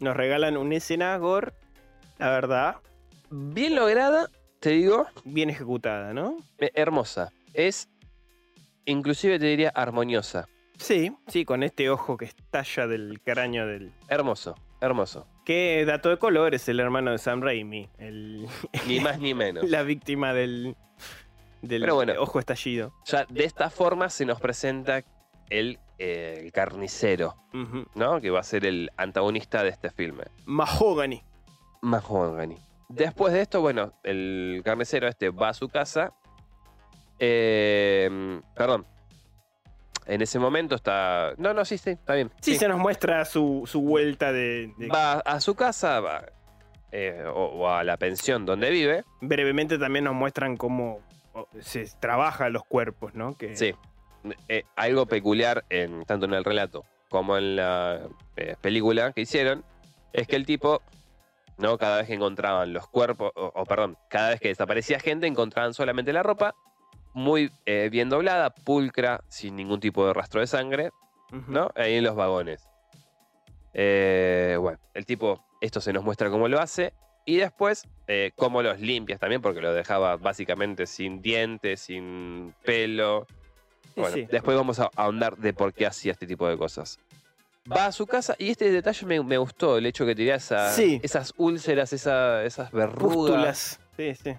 [0.00, 1.52] Nos regalan una escena gore,
[2.18, 2.76] la verdad,
[3.32, 4.28] Bien lograda,
[4.60, 6.36] te digo, bien ejecutada, ¿no?
[6.58, 7.32] hermosa.
[7.54, 7.88] Es,
[8.84, 10.48] inclusive te diría, armoniosa.
[10.78, 13.92] Sí, sí, con este ojo que estalla del cráneo del.
[14.08, 15.26] Hermoso, hermoso.
[15.44, 18.46] Qué dato de color es el hermano de Sam Raimi, el,
[18.86, 19.68] Ni más ni menos.
[19.68, 20.76] la víctima del,
[21.60, 22.14] del Pero bueno.
[22.18, 22.94] ojo estallido.
[23.06, 25.02] Ya de esta forma se nos presenta
[25.50, 27.34] el, eh, el carnicero.
[27.94, 28.20] ¿no?
[28.20, 30.24] Que va a ser el antagonista de este filme.
[30.46, 31.22] Mahogany.
[31.82, 32.56] Mahogany.
[32.94, 36.12] Después de esto, bueno, el carnicero este va a su casa.
[37.18, 38.86] Eh, perdón.
[40.06, 41.34] En ese momento está.
[41.36, 42.30] No, no, sí, sí, está bien.
[42.40, 42.58] Sí, sí.
[42.58, 46.24] se nos muestra su, su vuelta de, de- Va a su casa, va,
[46.90, 49.04] eh, o, o a la pensión donde vive.
[49.20, 51.00] Brevemente también nos muestran cómo
[51.60, 53.36] se trabaja los cuerpos, ¿no?
[53.36, 53.74] Que, Sí.
[54.48, 58.00] Eh, algo peculiar en, tanto en el relato como en la
[58.36, 59.64] eh, película que hicieron
[60.12, 60.82] es que el tipo,
[61.60, 61.78] ¿no?
[61.78, 65.74] Cada vez que encontraban los cuerpos, o, o, perdón, cada vez que desaparecía gente, encontraban
[65.74, 66.54] solamente la ropa,
[67.12, 70.90] muy eh, bien doblada, pulcra, sin ningún tipo de rastro de sangre.
[71.48, 71.70] ¿no?
[71.74, 72.66] Ahí en los vagones.
[73.72, 76.92] Eh, bueno, el tipo, esto se nos muestra cómo lo hace.
[77.24, 83.26] Y después, eh, cómo los limpias también, porque lo dejaba básicamente sin dientes, sin pelo.
[84.12, 84.26] Sí.
[84.30, 86.98] después vamos a ahondar de por qué hacía este tipo de cosas.
[87.70, 90.72] Va a su casa y este detalle me, me gustó, el hecho que tenía esa-
[90.72, 91.00] Sí.
[91.02, 93.14] esas úlceras, esa- esas verrugas.
[93.16, 93.80] Pústulas.
[93.96, 94.32] Sí, sí.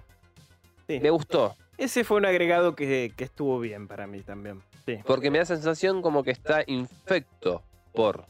[0.88, 1.00] Sí.
[1.00, 4.62] Me gustó, Ese fue un agregado que, que estuvo bien para mí también.
[4.84, 4.98] Sí.
[5.06, 8.26] porque me da sensación como que está infecto por.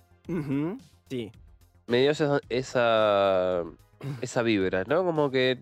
[1.08, 1.32] Sí.
[1.86, 3.64] Me dio esa, esa,
[4.20, 5.02] esa vibra, ¿no?
[5.04, 5.58] Como que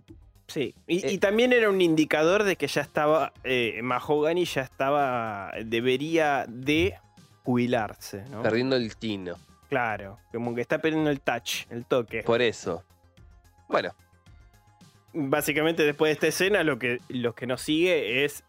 [0.48, 0.74] Sí.
[0.88, 1.12] Y, Eh.
[1.12, 3.32] y también era un indicador de que ya estaba.
[3.44, 5.52] Eh, Mahogany ya estaba.
[5.64, 6.94] Debería de
[7.44, 8.42] jubilarse, ¿no?
[8.42, 9.36] perdiendo el tino.
[9.68, 10.18] Claro.
[10.32, 12.22] Como que está perdiendo el touch, el toque.
[12.22, 12.84] Por eso.
[13.68, 13.94] Bueno,
[15.12, 18.44] Básicamente, después de esta escena, lo que, lo que nos sigue es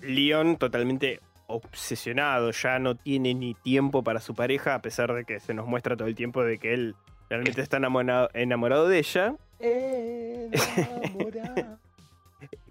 [0.00, 2.50] Leon totalmente obsesionado.
[2.50, 5.96] Ya no tiene ni tiempo para su pareja, a pesar de que se nos muestra
[5.96, 6.94] todo el tiempo de que él
[7.28, 9.34] realmente está enamorado, enamorado de ella.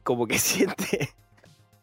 [0.04, 1.10] Como que siente,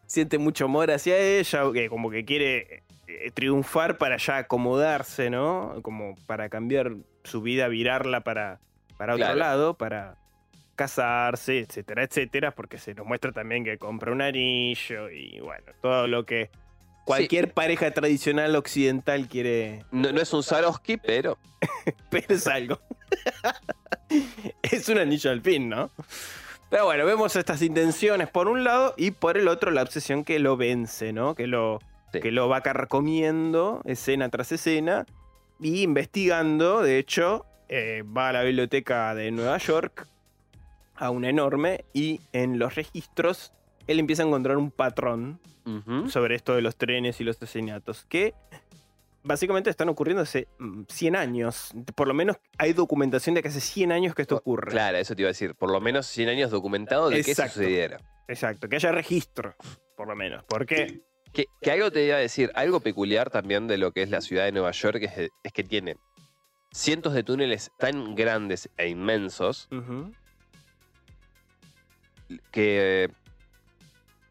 [0.06, 2.82] siente mucho amor hacia ella, que como que quiere
[3.30, 5.76] triunfar para ya acomodarse, ¿no?
[5.82, 6.92] Como para cambiar
[7.24, 8.60] su vida, virarla para,
[8.96, 9.38] para otro Claro.
[9.38, 10.16] lado, para
[10.76, 16.06] casarse, etcétera, etcétera, porque se nos muestra también que compra un anillo y bueno, todo
[16.06, 16.50] lo que
[17.04, 21.36] cualquier pareja tradicional occidental quiere, no, no es un Swarovski, pero
[22.10, 22.78] pero es algo.
[24.62, 25.90] es un anillo al fin, ¿no?
[26.70, 30.38] Pero bueno, vemos estas intenciones por un lado y por el otro la obsesión que
[30.38, 31.34] lo vence, ¿no?
[31.34, 31.80] Que lo,
[32.12, 32.20] Sí.
[32.20, 35.06] que lo va carcomiendo escena tras escena
[35.60, 40.06] y investigando, de hecho, eh, va a la biblioteca de Nueva York,
[40.94, 43.52] a una enorme, y en los registros
[43.86, 45.40] él empieza a encontrar un patrón
[46.08, 48.32] sobre esto de los trenes y los asesinatos, que
[49.22, 51.72] básicamente están ocurriendo hace mm, 100 años.
[51.94, 54.70] Por lo menos hay documentación de que hace 100 años que esto ocurre.
[54.70, 55.54] Claro, eso te iba a decir.
[55.54, 57.42] Por lo menos 100 años documentado de Exacto.
[57.42, 58.00] que sucediera.
[58.28, 59.54] Exacto, que haya registro,
[59.94, 60.42] por lo menos.
[60.44, 64.10] Porque Que, que algo te iba a decir, algo peculiar también de lo que es
[64.10, 65.96] la ciudad de Nueva York es, es que tiene
[66.72, 69.68] cientos de túneles tan grandes e inmensos
[72.50, 73.10] que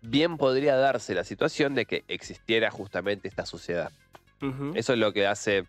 [0.02, 3.92] bien podría darse la situación de que existiera justamente esta suciedad.
[4.76, 5.66] Eso es lo que hace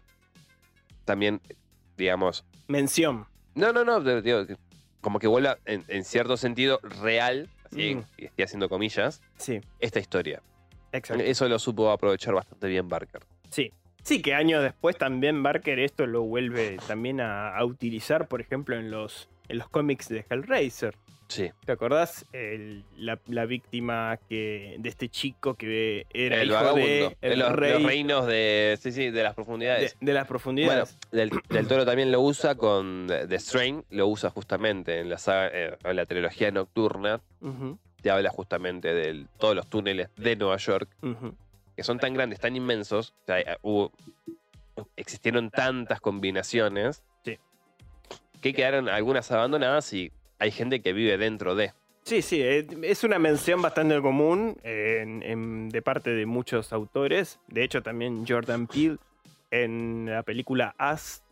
[1.07, 1.41] también,
[1.97, 3.27] digamos, mención.
[3.55, 4.45] no, no, no, digo,
[5.01, 8.05] como que vuelva en, en cierto sentido real, así, Mm.
[8.19, 10.43] y estoy haciendo comillas, Sí, esta historia.
[10.93, 11.23] Exacto.
[11.23, 13.23] Eso lo supo aprovechar bastante bien Barker.
[13.51, 13.73] Sí.
[14.03, 18.77] Sí, que años después también Barker esto lo vuelve también a, a utilizar, por ejemplo,
[18.77, 20.95] en los, en los cómics de Hellraiser.
[21.27, 21.51] Sí.
[21.67, 22.25] ¿Te acordás?
[22.33, 27.13] El- la, la víctima que, de este chico que era el hijo vagabundo.
[27.21, 28.79] de los, rey los reinos de.
[28.81, 29.97] Sí, sí, de las de, profundidades.
[30.01, 30.99] de las bueno, profundidades.
[31.11, 35.51] del, del Toro también lo usa con The Strain, lo usa justamente en la saga,
[35.53, 37.21] eh, en la trilogía nocturna.
[37.43, 37.79] Ujú.
[38.01, 40.89] Te habla justamente de todos los túneles de Nueva York,
[41.77, 43.93] que son tan grandes, tan inmensos, o sea, eh, hubo-
[44.97, 47.39] existieron tantas combinaciones Sí.
[48.41, 51.73] que quedaron algunas abandonadas y hay gente que vive dentro de.
[52.05, 56.73] Sí, sí, eh, es una mención bastante común eh, en- en- de parte de muchos
[56.73, 57.39] autores.
[57.49, 58.97] De hecho, también Jordan Peele
[59.51, 61.23] en la película As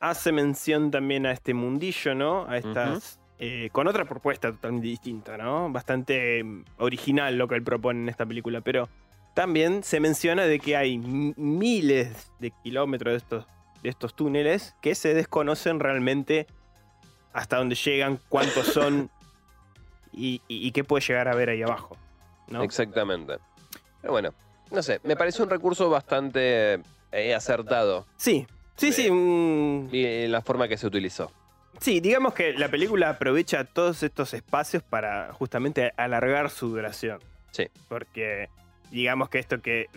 [0.00, 2.46] hace mención también a este mundillo, ¿no?
[2.48, 3.18] A estas.
[3.44, 5.68] Eh, con otra propuesta totalmente distinta, ¿no?
[5.70, 8.88] Bastante mm, original lo que él propone en esta película, pero
[9.34, 13.46] también se menciona de que hay miles de kilómetros de estos,
[13.82, 16.46] de estos túneles que se desconocen realmente
[17.32, 19.10] hasta dónde llegan, cuántos son
[20.12, 21.96] y, y- y qué puede llegar a ver ahí abajo.
[22.48, 22.62] ¿no?
[22.62, 23.38] Exactamente.
[24.02, 24.34] Pero bueno,
[24.70, 29.10] no sé, me parece un recurso bastante eh, acertado Sí, sí, sí.
[29.10, 31.32] un- y en la forma que se utilizó.
[31.82, 37.18] Sí, digamos que la película aprovecha todos estos espacios para justamente alargar su duración.
[37.50, 37.66] Sí.
[37.88, 38.48] Porque
[38.90, 39.88] digamos que esto que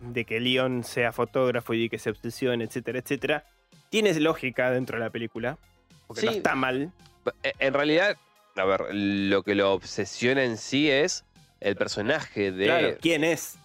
[0.00, 3.44] de que Leon sea fotógrafo y de que se obsesione, etcétera, etcétera,
[3.88, 5.56] tiene lógica dentro de la película.
[6.06, 6.38] Porque no Sí.
[6.38, 6.92] está mal.
[7.42, 8.16] Eh, En realidad,
[8.56, 11.24] a ver, lo que lo obsesiona en sí es
[11.60, 12.64] el personaje de.
[12.66, 13.56] Claro, ¿quién es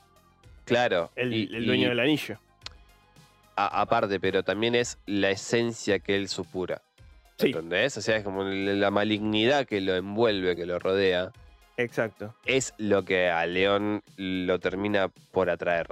[0.63, 2.39] Claro, el, y- el dueño y del anillo?
[3.57, 6.81] a- aparte, pero también es la esencia que él supura.
[7.39, 7.47] Sí.
[7.47, 7.97] ¿Entendés?
[7.97, 11.31] O sea, es como la malignidad que lo envuelve, que lo rodea.
[11.77, 12.35] Exacto.
[12.45, 15.87] Es lo que a León lo termina por atraer.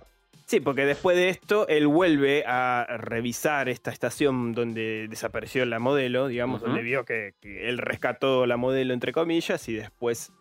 [0.46, 6.28] Sí, porque después de esto, él vuelve a revisar esta estación donde desapareció la modelo,
[6.28, 10.32] digamos, donde vio que, que él rescató la modelo, entre comillas, y después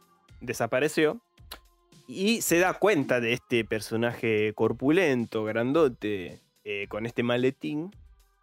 [0.40, 1.20] desapareció.
[2.08, 7.90] Y se da cuenta de este personaje corpulento, grandote, eh, con este maletín,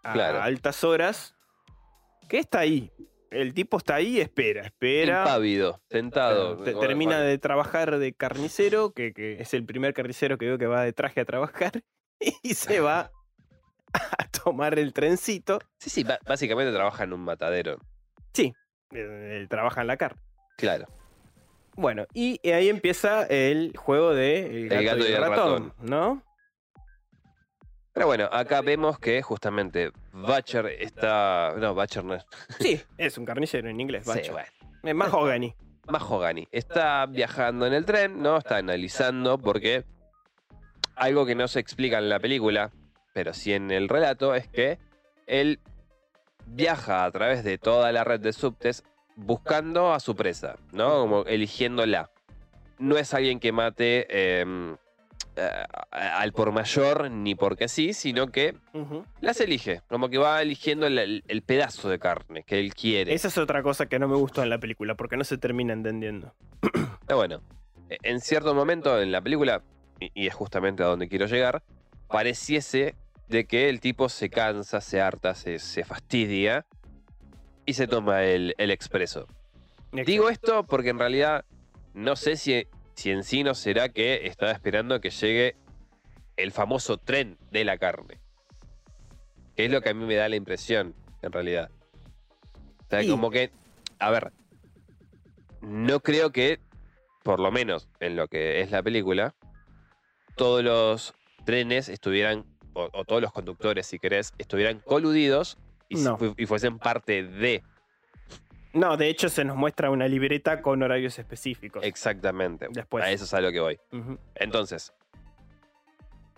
[0.03, 0.41] a Claro.
[0.41, 1.33] altas horas,
[2.27, 2.91] que está ahí.
[3.29, 5.21] El tipo está ahí espera, espera.
[5.23, 6.57] Impávido, sentado.
[6.63, 10.67] Te- termina de trabajar de carnicero, que, que es el primer carnicero que veo que
[10.67, 11.71] va de traje a trabajar,
[12.43, 13.11] y se va
[13.93, 15.59] a tomar el trencito.
[15.79, 17.79] Sí, sí, básicamente trabaja en un matadero.
[18.33, 18.53] Sí,
[18.91, 20.21] eh, trabaja en la carne.
[20.57, 20.85] Claro.
[21.75, 26.21] Bueno, y ahí empieza el juego de el gato, y el ratón, ¿no?
[27.93, 31.53] Pero bueno, acá vemos que justamente Butcher está.
[31.57, 32.25] No, Butcher no es.
[32.59, 34.31] Sí, es un carnicero en inglés, Sí, Butcher.
[34.31, 34.47] bueno.
[34.83, 35.55] Es Mahogany.
[35.87, 36.47] Mahogany.
[36.51, 38.37] Está viajando en el tren, ¿no?
[38.37, 39.85] Está analizando porque
[40.95, 42.71] algo que no se explica en la película,
[43.13, 44.79] pero sí en el relato, es que
[45.27, 45.59] él
[46.45, 48.83] viaja a través de toda la red de subtes
[49.15, 51.01] buscando a su presa, ¿no?
[51.01, 52.09] Como eligiéndola.
[52.79, 54.75] No es alguien que mate eh, eh,
[55.91, 58.55] al por mayor ni porque sí, sino que
[59.21, 59.81] las elige.
[59.87, 63.13] Como que va eligiendo el, pedazo de carne que él quiere.
[63.13, 65.73] Esa es otra cosa que no me gustó en la película, porque no se termina
[65.73, 66.33] entendiendo.
[67.07, 67.41] Pero bueno,
[67.89, 69.63] e- en cierto momento en la película,
[69.99, 71.63] y, y es justamente a donde quiero llegar,
[72.07, 72.95] pareciese
[73.27, 76.65] de que el tipo se cansa, se harta, se, se fastidia
[77.65, 79.27] y se toma el, el expreso.
[79.91, 81.45] Digo esto porque en realidad
[81.93, 85.55] no sé si, si en sí no será que estaba esperando que llegue
[86.37, 88.19] el famoso tren de la carne.
[89.55, 91.69] Que es lo que a mí me da la impresión, en realidad.
[92.85, 93.09] O sea, Sí.
[93.09, 93.51] como que,
[93.99, 94.31] a ver,
[95.61, 96.59] no creo que,
[97.23, 99.33] por lo menos en lo que es la película,
[100.35, 101.13] todos los
[101.45, 105.57] trenes estuvieran, o, o todos los conductores, si querés, estuvieran coludidos
[105.89, 106.17] y, No.
[106.17, 107.63] fu- y fuesen parte de
[108.73, 111.83] No, de hecho se nos muestra una libreta con horarios específicos.
[111.83, 112.67] Exactamente.
[112.71, 113.03] Después.
[113.03, 113.79] A eso es a lo que voy.
[114.35, 114.93] Entonces,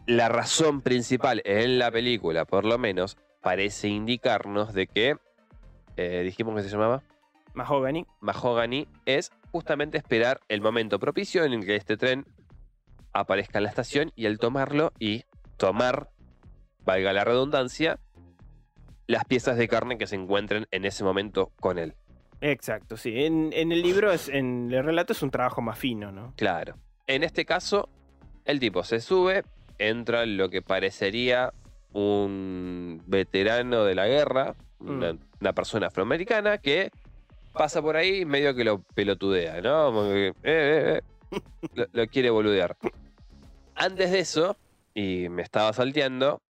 [0.05, 5.17] la razón principal en la película, por lo menos, parece indicarnos de que,
[5.95, 7.03] eh, dijimos que se llamaba
[7.53, 8.05] Mahogany.
[8.19, 12.25] Mahogany, es justamente esperar el momento propicio en el que este tren
[13.13, 15.23] aparezca en la estación y al tomarlo y
[15.55, 16.09] tomar,
[16.83, 17.97] valga la redundancia,
[19.07, 21.95] las piezas de carne que se encuentren en ese momento con él.
[22.41, 23.23] Exacto, sí.
[23.25, 26.33] En, en el libro, es, en el relato es un trabajo más fino, ¿no?
[26.35, 26.75] Claro.
[27.07, 27.89] En este caso,
[28.45, 29.43] el tipo se sube,
[29.77, 31.53] entra lo que parecería
[31.93, 35.19] un veterano de la guerra, una, Mm.
[35.41, 36.91] una persona afroamericana que
[37.53, 39.85] pasa por ahí y medio que lo pelotudea, ¿no?
[39.87, 41.01] Como que, eh, eh,
[41.31, 41.39] eh,
[41.73, 42.75] lo, lo quiere boludear.
[43.75, 44.57] Antes de eso,
[44.93, 46.41] y me estaba salteando,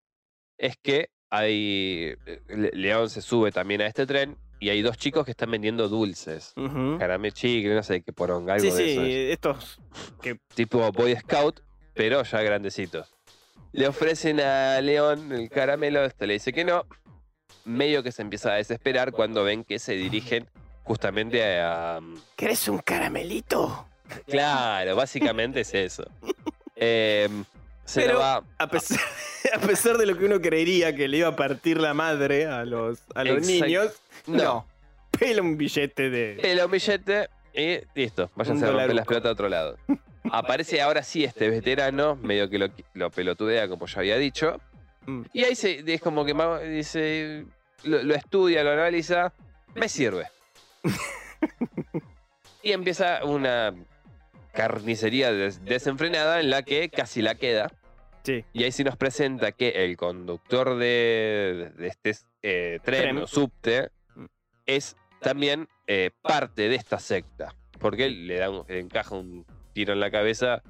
[0.57, 2.15] es que hay.
[2.47, 5.87] Le- León se sube también a este tren y hay dos chicos que están vendiendo
[5.89, 6.53] dulces.
[6.55, 6.97] Ujú.
[6.99, 9.33] Caramel chicle, no sé qué poronga, algo Sí, de sí, eso.
[9.33, 9.79] estos
[10.53, 11.59] tipo Boy Scout,
[11.93, 13.13] pero ya grandecitos.
[13.71, 16.85] Le ofrecen a León el caramelo, este le dice que no.
[17.65, 20.47] Medio que se empieza a desesperar cuando ven que se dirigen
[20.83, 21.99] justamente a,
[22.35, 23.87] ¿Querés un caramelito?
[24.27, 26.05] Claro, básicamente es eso.
[26.77, 27.29] Eh,
[27.85, 28.43] se Pero- va.
[28.57, 28.99] A pesar,
[29.53, 32.65] a pesar de lo que uno creería que le iba a partir la madre a
[32.65, 33.65] los, a los Exacto.
[33.65, 34.43] niños, no.
[34.43, 34.67] No.
[35.17, 36.37] Pela un billete de.
[36.41, 38.29] Pela un billete y listo.
[38.35, 39.77] Váyanse a romper las pelotas a otro lado.
[40.31, 44.59] Aparece ahora sí este veterano, medio que lo, lo pelotudea, como ya había dicho.
[45.05, 45.21] Mm.
[45.33, 46.33] Y ahí se, es como que
[46.67, 47.45] dice,
[47.83, 49.31] lo, lo estudia, lo analiza,
[49.75, 50.27] me sirve.
[52.63, 53.73] y empieza una
[54.55, 57.71] carnicería des- desenfrenada en la que casi la queda.
[58.23, 58.43] Sí.
[58.53, 63.89] Y ahí sí nos presenta que el conductor de, de este eh, tren o subte
[64.15, 64.25] Mm.
[64.65, 67.53] es también eh, parte de esta secta.
[67.79, 70.63] Porque él le, da un- le encaja un tiro en la cabeza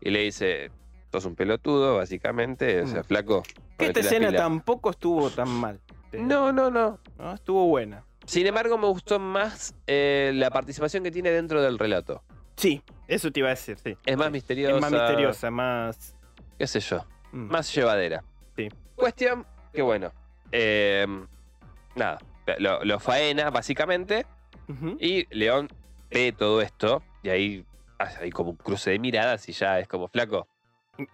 [0.00, 0.70] y le dice,
[1.12, 2.82] sos un pelotudo, básicamente.
[2.82, 3.04] O sea, Mm.
[3.04, 3.42] flaco.
[3.78, 4.42] Que esta escena pilas".
[4.42, 5.80] tampoco estuvo tan mal.
[6.12, 6.98] No, no, no.
[7.16, 7.34] ¿no?
[7.34, 8.04] Estuvo buena.
[8.26, 12.22] Sin embargo, me gustó más eh, la participación que tiene dentro del relato.
[12.58, 13.96] Sí, eso te iba a decir, sí.
[14.04, 14.74] Es más misteriosa.
[14.74, 16.16] Es más misteriosa, más.
[16.58, 17.06] Qué sé yo.
[17.30, 17.50] mm.
[17.52, 18.24] Más llevadera.
[18.56, 18.68] Sí.
[18.96, 20.10] Cuestión que, bueno.
[20.50, 21.06] eh,
[21.94, 22.18] nada.
[22.58, 24.26] Lo, lo faena, básicamente.
[24.98, 25.68] Y León
[26.10, 27.02] ve todo esto.
[27.22, 27.64] Y ahí
[28.20, 30.48] hay como un cruce de miradas y ya es como flaco.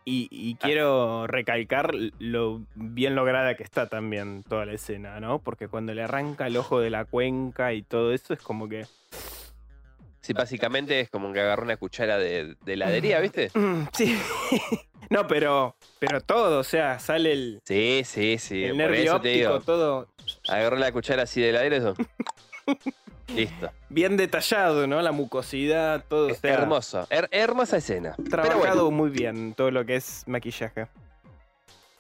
[0.07, 5.41] Y, y quiero recalcar lo bien lograda que está también toda la escena, ¿no?
[5.41, 8.87] Porque cuando le arranca el ojo de la cuenca y todo eso es como que.
[10.25, 13.51] Sí, básicamente es como que agarró una cuchara de, de heladería, ¿viste?
[13.55, 14.19] Mm, sí.
[15.11, 15.77] no, pero.
[15.99, 18.65] Pero todo, o sea, sale el, Sí, sí, sí.
[18.65, 20.09] el nervio óptico, todo
[20.49, 21.95] Agarró la cuchara así de heladera eso.
[23.35, 23.71] Listo.
[23.91, 25.01] bien detallado, ¿no?
[25.03, 26.29] La mucosidad, todo.
[26.31, 27.07] O sea, Hermoso.
[27.11, 28.15] Her- hermosa escena.
[28.17, 30.87] Pero Trabajado bueno, muy bien todo lo que es maquillaje.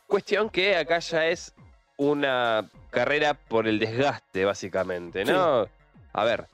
[0.06, 1.54] cuestión que acá ya es
[1.96, 5.68] una carrera por el desgaste, básicamente, ¿no?
[6.12, 6.46] A ver,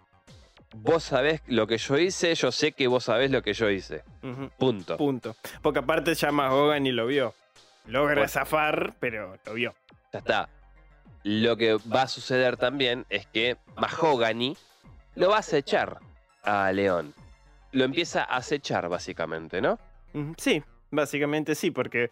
[0.75, 4.03] vos sabés lo que yo hice, yo sé que vos sabés lo que yo hice.
[4.59, 4.97] Punto.
[4.97, 5.37] Punto.
[5.63, 7.35] Porque aparte llama Hogan y lo vio.
[7.87, 8.29] Logra Bueno.
[8.29, 9.75] zafar, pero lo vio.
[10.13, 10.49] Ya está.
[11.23, 14.57] Lo que va a suceder también es que Mahogany
[15.17, 15.99] lo va a acechar
[16.43, 17.15] a León.
[17.73, 19.79] Lo empieza a acechar, básicamente, ¿no?
[20.39, 22.11] Sí, básicamente sí, porque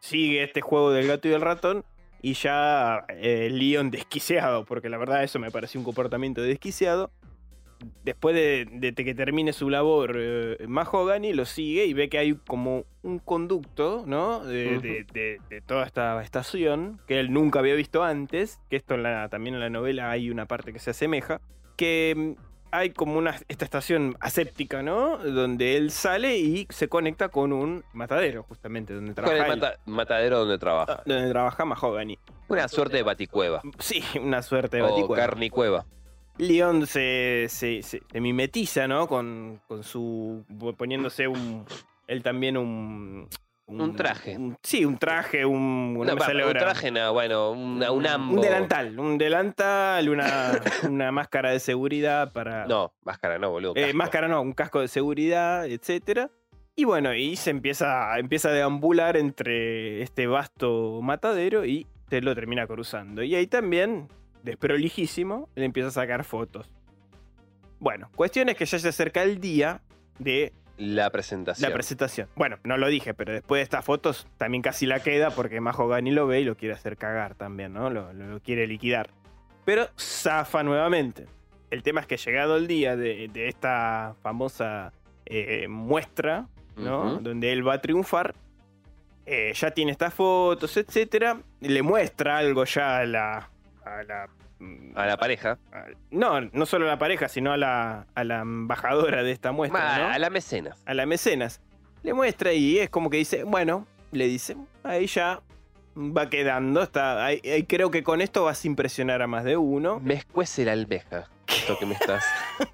[0.00, 1.84] sigue este juego del gato y del ratón
[2.22, 7.10] y ya eh, Leon desquiciado, porque la verdad eso me pareció un comportamiento desquiciado.
[8.04, 12.34] Después de, de que termine su labor, eh, Mahogany lo sigue y ve que hay
[12.34, 14.44] como un conducto, ¿no?
[14.44, 14.80] De, Ujú.
[14.80, 19.02] de- de- de toda esta estación que él nunca había visto antes, que esto en
[19.02, 21.40] la- también en la novela hay una parte que se asemeja,
[21.76, 25.18] que mm, hay como una esta estación aséptica, ¿no?
[25.18, 29.68] Donde él sale y se conecta con un matadero, justamente, donde Con trabaja el él.
[29.86, 31.02] matadero donde trabaja.
[31.06, 32.18] donde trabaja Mahogany.
[32.48, 33.62] Una suerte de baticueva.
[33.78, 35.16] Sí, una suerte de O baticueva.
[35.24, 35.86] carnicueva.
[36.38, 39.06] Leon se, se, se- se mimetiza, ¿no?
[39.06, 40.44] Con, con su.
[40.76, 41.64] poniéndose un.
[42.06, 43.28] Él también un.
[43.66, 44.36] Un traje.
[44.36, 45.94] un- sí, un traje, un.
[45.94, 48.34] no pa- un traje, no, bueno, una- un ambo.
[48.34, 50.60] Un delantal, un delantal, una,
[50.90, 52.66] una máscara de seguridad para.
[52.66, 53.72] No, máscara no, boludo.
[53.76, 56.30] Eh, máscara no, un casco de seguridad, etcétera.
[56.76, 62.34] Y bueno, y se empieza, empieza a deambular entre este vasto matadero y se lo
[62.34, 63.22] termina cruzando.
[63.22, 64.08] Y ahí también,
[64.44, 66.70] desprolijísimo, le empieza a sacar fotos.
[67.80, 69.80] Bueno, cuestión es que ya se acerca el día
[70.18, 71.68] de La presentación.
[71.68, 72.28] la presentación.
[72.36, 75.88] Bueno, no lo dije, pero después de estas fotos también casi la queda porque Majo
[75.88, 77.90] Gani lo ve y lo quiere hacer cagar también, ¿no?
[77.90, 79.10] Lo, lo- lo quiere liquidar.
[79.64, 81.26] Pero zafa nuevamente.
[81.70, 84.92] El tema es que llegado el día de, de esta famosa
[85.26, 87.18] eh, muestra, ¿no?
[87.18, 88.34] Donde él va a triunfar,
[89.26, 91.40] eh, ya tiene estas fotos, etcétera.
[91.60, 93.50] Le muestra algo ya a la.
[93.98, 94.28] A la
[94.58, 95.58] mm, A la pareja.
[96.10, 99.80] no, no solo a la pareja, sino a la, a la embajadora de esta muestra.
[99.80, 100.06] Ma- ¿no?
[100.08, 100.82] A la mecenas.
[100.86, 101.60] a la mecenas.
[102.02, 105.40] Le muestra y es como que dice, bueno, le dice, ahí ya
[105.96, 106.82] va quedando.
[106.82, 110.00] Está, ahí, ahí creo que con esto vas a impresionar a más de uno.
[110.00, 111.28] Me escuece la almeja.
[111.46, 112.24] Esto que me estás.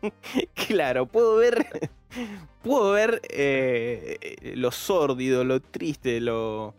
[0.69, 1.67] Claro, puedo ver,
[2.63, 6.75] puedo ver eh, lo sórdido, lo triste, lo...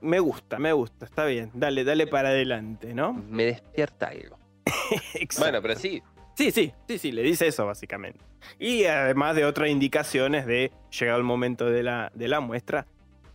[0.00, 1.50] Me gusta, me gusta, está bien.
[1.54, 3.12] Dale, dale para adelante, ¿no?
[3.12, 4.38] Me despierta algo.
[5.38, 6.02] Bueno, pero sí.
[6.34, 8.20] Sí, sí, sí, sí, le dice eso básicamente.
[8.58, 12.86] Y además de otras indicaciones de, llegado el momento de la, de la muestra,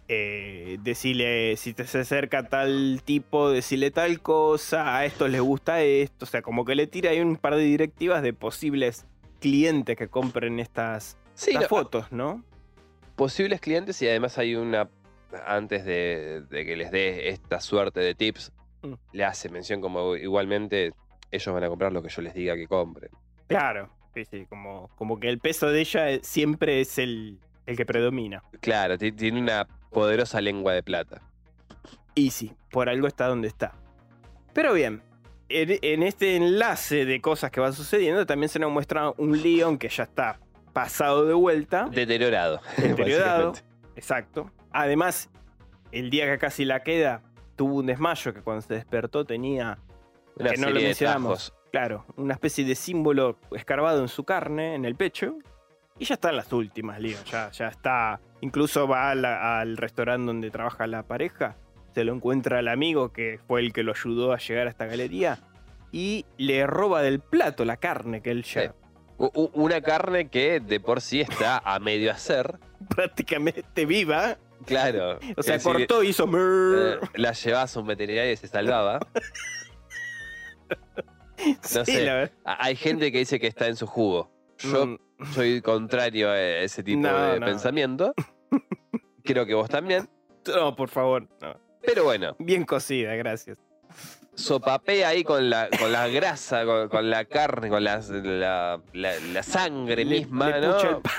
[0.08, 5.82] eh, decirle, si te se acerca tal tipo, decirle tal cosa, a estos les gusta
[5.82, 9.06] esto, o sea, como que le tira ahí un par de directivas de posibles
[9.40, 12.44] clientes que compren estas, Sí, estas no, fotos, ¿no?
[13.16, 14.90] posibles clientes y además hay una.
[15.46, 18.52] Antes de, de que les dé esta suerte de tips,
[18.84, 18.94] Mm.
[19.14, 20.94] le hace mención como igualmente
[21.32, 23.10] ellos van a comprar lo que yo les diga que compren.
[23.48, 27.86] Claro, Sí, sí, como, como que el peso de ella siempre es el, el que
[27.86, 28.44] predomina.
[28.62, 31.22] Claro, ti- tiene una poderosa lengua de plata.
[32.14, 33.74] Y sí, por algo está donde está.
[34.54, 35.02] Pero bien,
[35.50, 39.78] en, en este enlace de cosas que van sucediendo, también se nos muestra un Leon
[39.78, 40.40] que ya está
[40.74, 41.90] pasado de vuelta.
[41.92, 42.62] Deteriorado.
[42.78, 43.52] Deteriorado.
[43.96, 44.50] Exacto.
[44.76, 45.30] Además,
[45.92, 47.22] el día que casi la queda,
[47.56, 49.78] tuvo un desmayo que cuando se despertó tenía,
[50.38, 54.84] Una que no lo mencionamos, claro, una especie de símbolo escarbado en su carne, en
[54.86, 55.38] el pecho.
[55.98, 57.24] Y ya está en las últimas, Leon.
[57.32, 58.20] Ya, ya está.
[58.42, 61.56] Incluso va a la- al restaurante donde trabaja la pareja.
[61.94, 64.86] Se lo encuentra al amigo que fue el que lo ayudó a llegar a esta
[64.88, 65.40] galería.
[65.94, 68.44] Y le roba del plato la carne que él
[69.18, 72.60] u- Una carne que de por sí está a medio hacer.
[72.90, 74.38] Prácticamente viva.
[74.66, 75.20] Claro.
[75.38, 76.26] O sea, cortó y hizo.
[76.36, 79.00] eh, la llevas a un veterinario y se salvaba.
[81.62, 82.32] Sí, sé.
[82.44, 84.32] Hay gente que dice que está en su jugo.
[84.60, 84.98] Yo Mm,
[85.34, 87.46] soy contrario a ese tipo No, de no.
[87.46, 88.14] pensamiento.
[89.24, 90.10] Creo que vos también.
[90.48, 91.28] No, por favor.
[91.42, 91.60] no.
[91.86, 93.58] Pero bueno, Bien cocida, gracias.
[94.34, 98.82] sopapea ahí con la, con la grasa, con, con la carne, con la, la-
[99.20, 100.80] la sangre Le- misma, le ¿no?
[100.80, 101.12] el pan.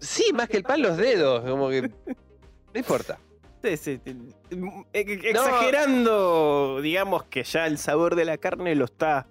[0.00, 1.44] Sí, más que el pan, los dedos.
[1.48, 1.82] Como que.
[1.82, 3.18] No importa.
[3.62, 4.00] Sí, sí,
[4.92, 9.26] Exagerando, digamos que ya el sabor de la carne lo está.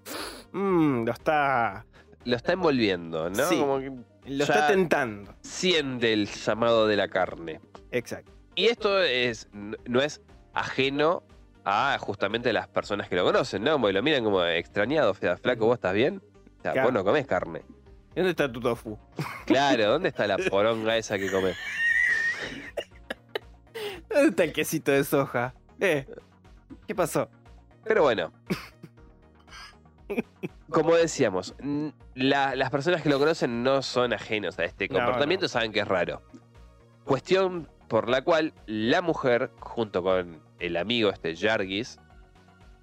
[0.51, 1.85] mm, lo está.
[2.25, 3.45] Lo está envolviendo, ¿no?
[3.49, 3.57] Sí.
[3.59, 3.91] Como que
[4.25, 5.33] Lo está tentando.
[5.41, 7.59] siente el llamado de la carne.
[7.91, 8.31] Exacto.
[8.55, 10.21] Y esto es, no es
[10.53, 11.23] ajeno
[11.65, 13.79] a justamente las personas que lo conocen, ¿no?
[13.79, 16.21] Porque lo miran como extrañado, o sea, flaco, ¿vos estás bien?
[16.59, 16.87] O sea, Claro.
[16.87, 17.63] vos no comés carne.
[18.16, 18.97] ¿Y ¿Dónde está tu tofu?
[19.45, 21.57] Claro, ¿dónde está la poronga esa que comés?
[24.09, 25.53] ¿Dónde está el quesito de soja?
[25.80, 26.05] Eh,
[26.88, 27.30] ¿qué pasó?
[27.84, 28.32] Pero bueno.
[30.70, 31.55] Como decíamos,
[32.16, 35.49] la- las personas que lo conocen no son ajenos a este comportamiento, no.
[35.49, 36.22] saben que es raro.
[37.05, 41.99] Cuestión por la cual la mujer, junto con el amigo este Jargis,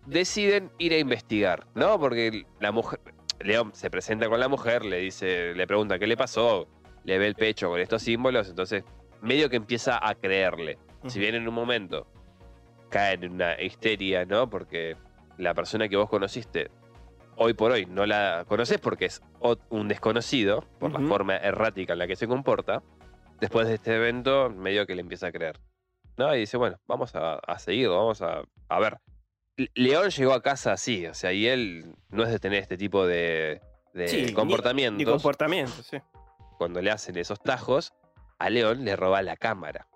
[0.06, 1.98] deciden ir a investigar, ¿no?
[1.98, 3.00] Porque la mujer,
[3.40, 6.68] León se presenta con la mujer, le dice, le pregunta qué le pasó,
[7.04, 8.84] le ve el pecho con estos símbolos, entonces
[9.22, 10.78] medio que empieza a creerle.
[11.06, 12.06] Si bien en un momento
[12.90, 14.50] cae en una histeria, ¿no?
[14.50, 14.96] Porque
[15.38, 16.70] la persona que vos conociste,
[17.36, 19.22] hoy por hoy no la conoces porque es
[19.70, 22.82] un desconocido, por la forma errática en la que se comporta,
[23.40, 25.58] después de este evento, medio que le empieza a creer.
[26.18, 26.34] ¿No?
[26.34, 28.98] Y dice, bueno, vamos a, a seguirlo, vamos a, a ver.
[29.60, 32.76] Le- León llegó a casa así, o sea, y él no es de tener este
[32.76, 33.60] tipo de,
[33.94, 34.98] de Sí, comportamientos.
[34.98, 35.04] Ni
[35.82, 35.98] sí.
[36.58, 37.92] Cuando le hacen esos tajos,
[38.38, 39.86] a León le roba la cámara.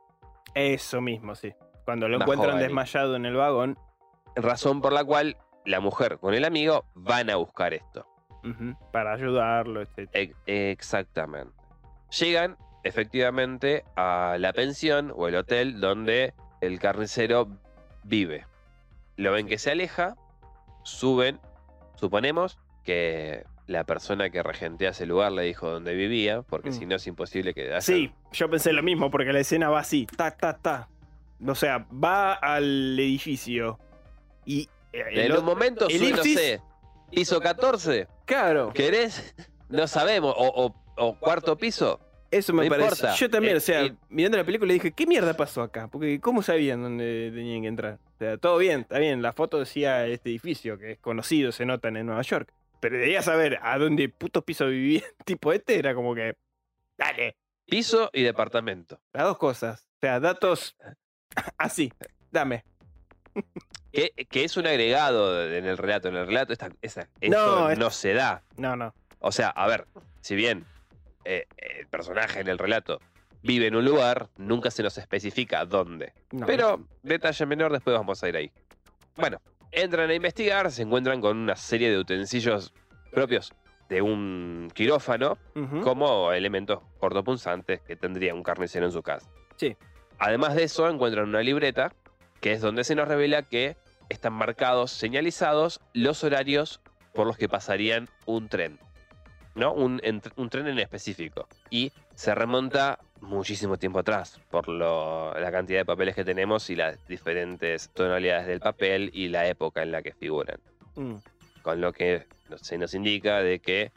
[0.55, 1.53] Eso mismo, sí.
[1.85, 2.63] Cuando lo Una encuentran joven.
[2.67, 3.79] desmayado en el vagón.
[4.37, 8.07] Razón por la cual la mujer con el amigo van a buscar esto.
[8.93, 10.11] para ayudarlo, etc.
[10.13, 11.55] E- exactamente.
[12.19, 17.49] Llegan efectivamente a la pensión o el hotel donde el carnicero
[18.03, 18.47] vive.
[19.17, 20.17] Lo ven que se aleja,
[20.83, 21.41] suben,
[21.97, 26.73] suponemos que la persona que regentea ese lugar le dijo dónde vivía, porque Mm.
[26.73, 29.81] si no es imposible que haya- Sí, yo pensé lo mismo, porque la escena va
[29.81, 30.89] así, ta, ta, ta.
[31.47, 33.79] O sea, va al edificio
[34.45, 34.69] y...
[34.93, 36.61] eh, el En o- un momento sube, no sé,
[37.11, 39.35] piso 14, Claro, ¿querés?
[39.69, 42.01] No sabemos, o, o- o cuarto piso.
[42.39, 42.89] Eso me no parece.
[42.95, 43.15] importa.
[43.17, 45.89] Yo también, Eh, o sea, mirando la película dije, ¿qué mierda pasó acá?
[45.89, 47.99] Porque ¿cómo sabían dónde tenían que entrar?
[48.15, 51.65] O sea, todo bien, está bien, la foto decía este edificio, que es conocido, se
[51.67, 52.53] notan en Nueva York.
[52.81, 56.37] Pero debía saber a dónde puto piso vivía tipo este, era como que...
[56.99, 59.01] Dale, Piso y departamento.
[59.13, 59.89] las dos cosas.
[59.97, 60.77] O sea, datos
[61.59, 61.93] así,
[62.31, 62.63] dame.
[63.93, 66.09] Que, que es un agregado en el relato.
[66.09, 68.43] En el relato esta, esa- esto No, se da.
[68.57, 68.95] No, no.
[69.21, 69.87] O sea, a ver,
[70.21, 70.65] si bien
[71.25, 73.01] eh, el personaje en el relato
[73.43, 76.13] vive en un lugar, nunca se nos especifica dónde.
[76.33, 76.47] no.
[76.47, 78.51] Pero, detalle menor, después vamos a ir ahí.
[79.17, 82.73] Bueno, entran a investigar, se encuentran con una serie de utensilios
[83.13, 83.53] propios
[83.89, 85.39] de un quirófano,
[85.83, 89.29] como elementos cortopunzantes que tendría un carnicero en su casa.
[89.57, 89.77] Sí.
[90.19, 91.93] Además de eso, encuentran una libreta,
[92.41, 93.77] que es donde se nos revela que
[94.09, 96.81] están marcados, señalizados, los horarios
[97.13, 98.79] por los que pasarían un tren.
[99.55, 99.73] ¿No?
[99.73, 101.47] Un, en- un tren en específico.
[101.71, 106.77] Y se remonta muchísimo tiempo atrás, por lo- la cantidad de papeles que tenemos y
[106.77, 110.59] las diferentes tonalidades del papel y la época en la que figuran
[110.97, 111.15] Mm.
[111.63, 112.27] con lo que
[112.61, 113.93] se nos indica de que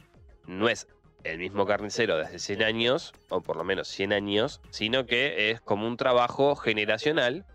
[0.46, 0.88] no es
[1.24, 5.52] el mismo carnicero de hace 100 años, o por lo menos 100 años, sino que
[5.52, 7.46] es como un trabajo generacional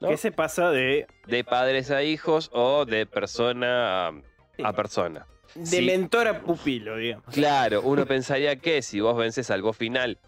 [0.00, 0.08] ¿no?
[0.08, 5.26] ¿Qué se pasa de de padres a hijos o de persona a persona.
[5.54, 5.82] De Sí.
[5.82, 7.26] mentor a pupilo, digamos.
[7.32, 10.18] Claro, uno pensaría que si vos vences al boss final,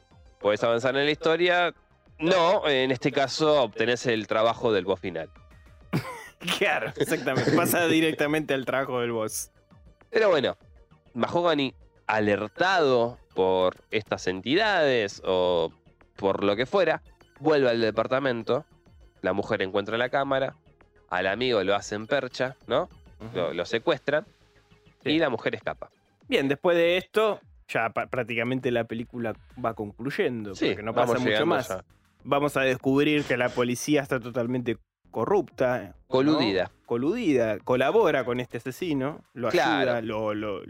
[0.41, 1.75] podés avanzar en la historia.
[2.19, 5.31] No, en este caso obtenés el trabajo del boss final.
[6.59, 7.53] Claro, exactamente.
[7.53, 9.51] Pasa directamente al trabajo del boss.
[10.11, 10.59] Pero bueno,
[11.15, 11.75] Mahogany,
[12.07, 15.73] alertado por estas entidades o
[16.17, 17.01] por lo que fuera,
[17.41, 18.67] vuelve al departamento.
[19.23, 20.55] La mujer encuentra la cámara,
[21.09, 22.91] al amigo lo hacen percha, ¿no?
[23.35, 24.27] Lo, lo secuestran
[25.05, 25.11] Sí.
[25.11, 25.91] y la mujer escapa.
[26.29, 31.47] Bien, después de esto, ya prácticamente la película va concluyendo, Sí, porque no pasa mucho
[31.47, 31.69] más.
[31.69, 31.85] ya.
[32.25, 34.79] Vamos a descubrir que la policía está totalmente
[35.11, 35.79] corrupta.
[35.89, 35.95] ¿no?
[36.09, 36.71] Coludida.
[36.87, 40.61] Coludida, colabora con este asesino, lo ayuda, lo, lo,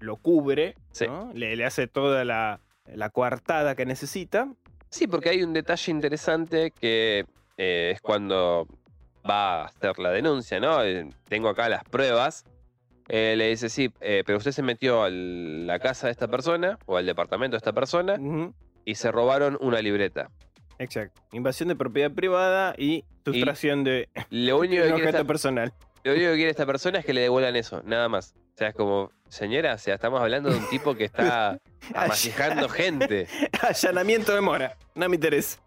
[0.00, 1.06] lo cubre, Sí.
[1.06, 1.30] ¿no?
[1.34, 4.52] le, le hace toda la, la coartada que necesita.
[4.90, 7.24] Sí, porque hay un detalle interesante que
[7.56, 8.66] eh, es cuando
[9.28, 10.82] va a hacer la denuncia, ¿no?
[10.82, 12.44] Eh, tengo acá las pruebas.
[13.12, 16.78] Eh, le dice, sí, eh, pero usted se metió a la casa de esta persona
[16.86, 18.14] o al departamento de esta persona
[18.84, 20.30] y se robaron una libreta.
[20.78, 21.20] Exacto.
[21.32, 25.72] Invasión de propiedad privada y sustracción de Lo único, que esta, personal.
[26.04, 28.34] lo único que quiere esta persona es que le devuelvan eso, nada más.
[28.54, 31.58] O sea, es como, señora, o sea, estamos hablando de un tipo que está
[31.94, 33.26] amasijando gente.
[33.68, 34.76] Allanamiento de mora.
[34.94, 35.60] No me interesa.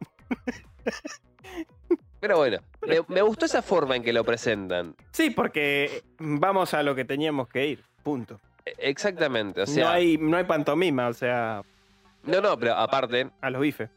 [2.23, 4.95] Pero bueno, me, me gustó esa forma en que lo presentan.
[5.11, 7.83] Sí, porque vamos a lo que teníamos que ir.
[8.01, 8.39] Punto.
[8.65, 11.63] E- Exactamente, o sea, no, hay, no hay pantomima, o sea,
[12.23, 13.89] no, no, pero aparte, a los bifes.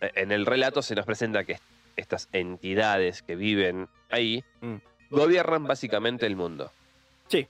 [0.00, 1.58] Eh, en el relato se nos presenta que
[1.94, 4.76] estas entidades que viven ahí Mm.
[5.10, 6.72] gobiernan básicamente el mundo.
[7.28, 7.46] Sí.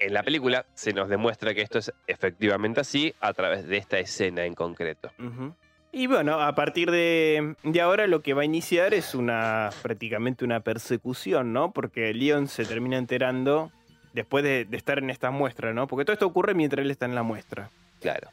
[0.00, 4.00] En la película se nos demuestra que esto es efectivamente así a través de esta
[4.00, 5.12] escena en concreto.
[5.94, 10.44] Y bueno, a partir de, de ahora lo que va a iniciar es una prácticamente
[10.44, 11.72] una persecución, ¿no?
[11.72, 13.70] Porque Leon se termina enterando
[14.14, 15.86] después de, de estar en esta muestra, ¿no?
[15.86, 17.70] Porque todo esto ocurre mientras él está en la muestra.
[18.00, 18.30] Claro.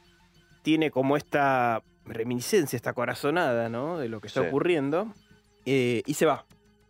[0.62, 3.97] Tiene como esta reminiscencia, esta corazonada, ¿no?
[3.99, 4.47] De lo que está Sí.
[4.47, 5.14] ocurriendo.
[5.66, 6.45] eh, y se va.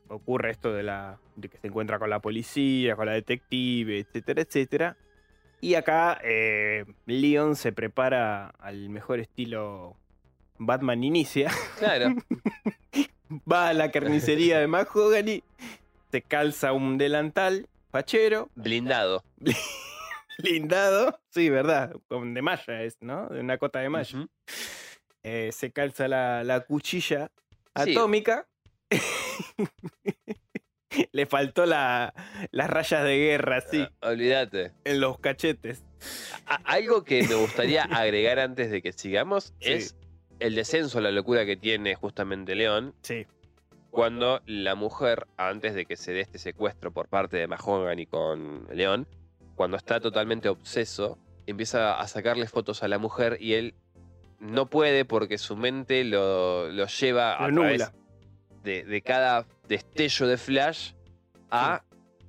[0.07, 4.41] Ocurre esto de, la, de que se encuentra con la policía, con la detective, etcétera,
[4.43, 4.97] etcétera.
[5.61, 9.95] Y acá eh, Leon se prepara al mejor estilo
[10.59, 11.51] Batman inicia.
[11.79, 12.15] Claro.
[13.51, 15.43] Va a la carnicería de Mahogany,
[16.11, 19.23] se calza un delantal fachero, Blindado.
[20.39, 21.19] blindado.
[21.29, 23.27] Sí, verdad, con- de malla es, ¿no?
[23.27, 24.27] De una cota de malla.
[25.23, 27.31] Eh, se calza la, la cuchilla
[27.83, 27.91] Sí.
[27.95, 28.47] atómica.
[31.11, 32.13] Le faltó la-
[32.51, 34.71] las rayas de guerra, sí, Ah, Olvídate.
[34.85, 35.83] en los cachetes.
[36.47, 39.71] A- Algo que me gustaría agregar antes de que sigamos Sí.
[39.71, 39.95] es
[40.39, 43.25] el descenso la locura que tiene justamente León Sí,
[43.89, 48.67] cuando la mujer, antes de que se dé este secuestro por parte de Mahogany con
[48.71, 49.07] León,
[49.55, 51.17] cuando está totalmente obseso,
[51.47, 53.73] empieza a sacarle fotos a la mujer y él
[54.39, 57.91] no puede porque su mente lo, lo lleva a través
[58.63, 60.93] de, de cada destello de flash
[61.49, 61.83] a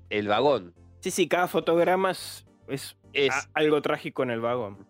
[0.09, 0.75] el vagón.
[1.01, 4.87] sí, sí, cada fotograma es, es Es algo trágico en el vagón.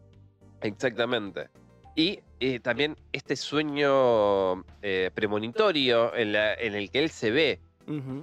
[0.62, 1.48] exactamente.
[1.96, 7.60] Y eh, también este sueño eh, premonitorio en, la- en el que él se ve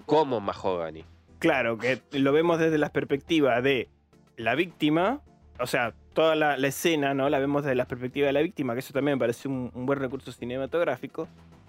[0.06, 1.04] como Mahogany.
[1.40, 3.90] Claro, que lo vemos desde la perspectiva de
[4.38, 5.22] la víctima,
[5.60, 7.30] o sea, toda la, la escena, ¿no?
[7.30, 9.86] La vemos desde la perspectiva de la víctima, que eso también me parece un, un
[9.86, 11.28] buen recurso cinematográfico,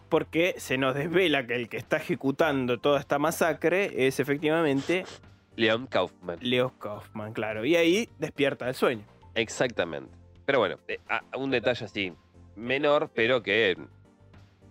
[0.08, 5.04] porque se nos desvela que el que está ejecutando toda esta masacre es efectivamente
[5.56, 6.38] Leon Kaufman.
[6.40, 7.64] Leo Kaufman, claro.
[7.64, 9.02] Y ahí despierta el sueño.
[9.34, 10.10] Exactamente.
[10.46, 12.12] Pero bueno, eh, a- un detalle así
[12.58, 13.76] menor, pero que.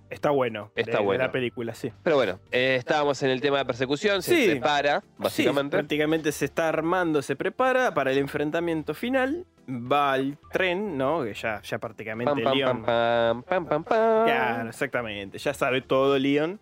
[0.10, 0.72] Está bueno.
[0.76, 1.24] Está de- de bueno.
[1.26, 1.92] la película, sí.
[2.02, 4.46] Pero bueno, eh, estábamos en el tema de persecución, se Sí.
[4.46, 5.76] separa, Sí, básicamente.
[5.78, 9.46] prácticamente se está armando, se prepara para el enfrentamiento final.
[9.70, 11.24] Va al tren, ¿no?
[11.26, 14.26] Que ya, ya prácticamente pam, pam, Leon- pam, pam, pam, pam, pam.
[14.26, 15.38] Claro, exactamente.
[15.40, 16.58] Ya sabe todo Leon.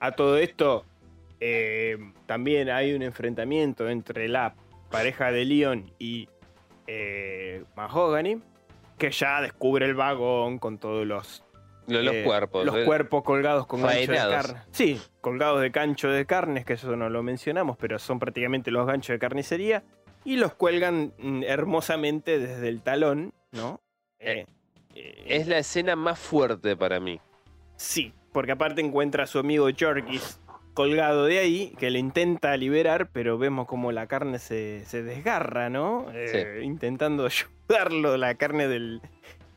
[0.00, 0.84] A todo esto,
[1.38, 4.54] eh, también hay un enfrentamiento entre la
[4.90, 6.28] pareja de Leon y
[6.88, 8.40] eh, Mahogany,
[8.98, 11.44] que ya descubre el vagón con todos los,
[11.86, 12.66] Lo- Los eh, cuerpos.
[12.66, 14.34] los eh, cuerpos colgados con gancho de faenados.
[14.34, 14.60] carne.
[14.72, 18.86] Sí, colgados de gancho de carnes, que eso no lo mencionamos, pero son prácticamente los
[18.86, 19.84] ganchos de carnicería.
[20.24, 23.80] Y los cuelgan mm, hermosamente desde el talón, ¿no?
[24.18, 24.44] Eh,
[24.94, 27.20] eh, Es la escena más fuerte para mí.
[27.76, 30.40] Sí, porque aparte encuentra a su amigo Jorgis
[30.74, 35.70] colgado de ahí, que le intenta liberar, pero vemos como la carne se, se desgarra,
[35.70, 36.06] ¿no?
[36.62, 37.26] Intentando
[37.68, 39.00] ayudarlo, la carne del,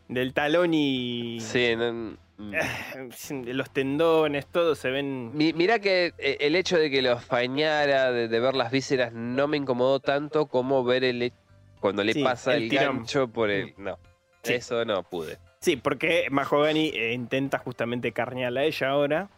[0.07, 2.17] del talón y Sí, no-
[3.45, 5.31] los tendones, todo se ven...
[5.35, 9.13] Mi- Mirá que eh, el hecho de que los fañara, de, de ver las vísceras,
[9.13, 11.31] no me incomodó tanto como ver el,
[11.79, 13.73] cuando le Sí, pasa el gancho por el.
[13.77, 13.97] No,
[14.43, 14.53] Sí.
[14.53, 15.37] eso no pude.
[15.59, 19.29] Sí, porque Mahogany eh, intenta justamente carnearla a ella ahora.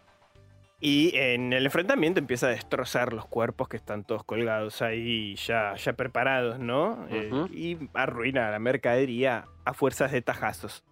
[0.86, 5.76] Y en el enfrentamiento empieza a destrozar los cuerpos que están todos colgados ahí, ya,
[5.76, 7.08] ya preparados, ¿no?
[7.10, 10.84] Eh, y arruina la mercadería a fuerzas de tajazos.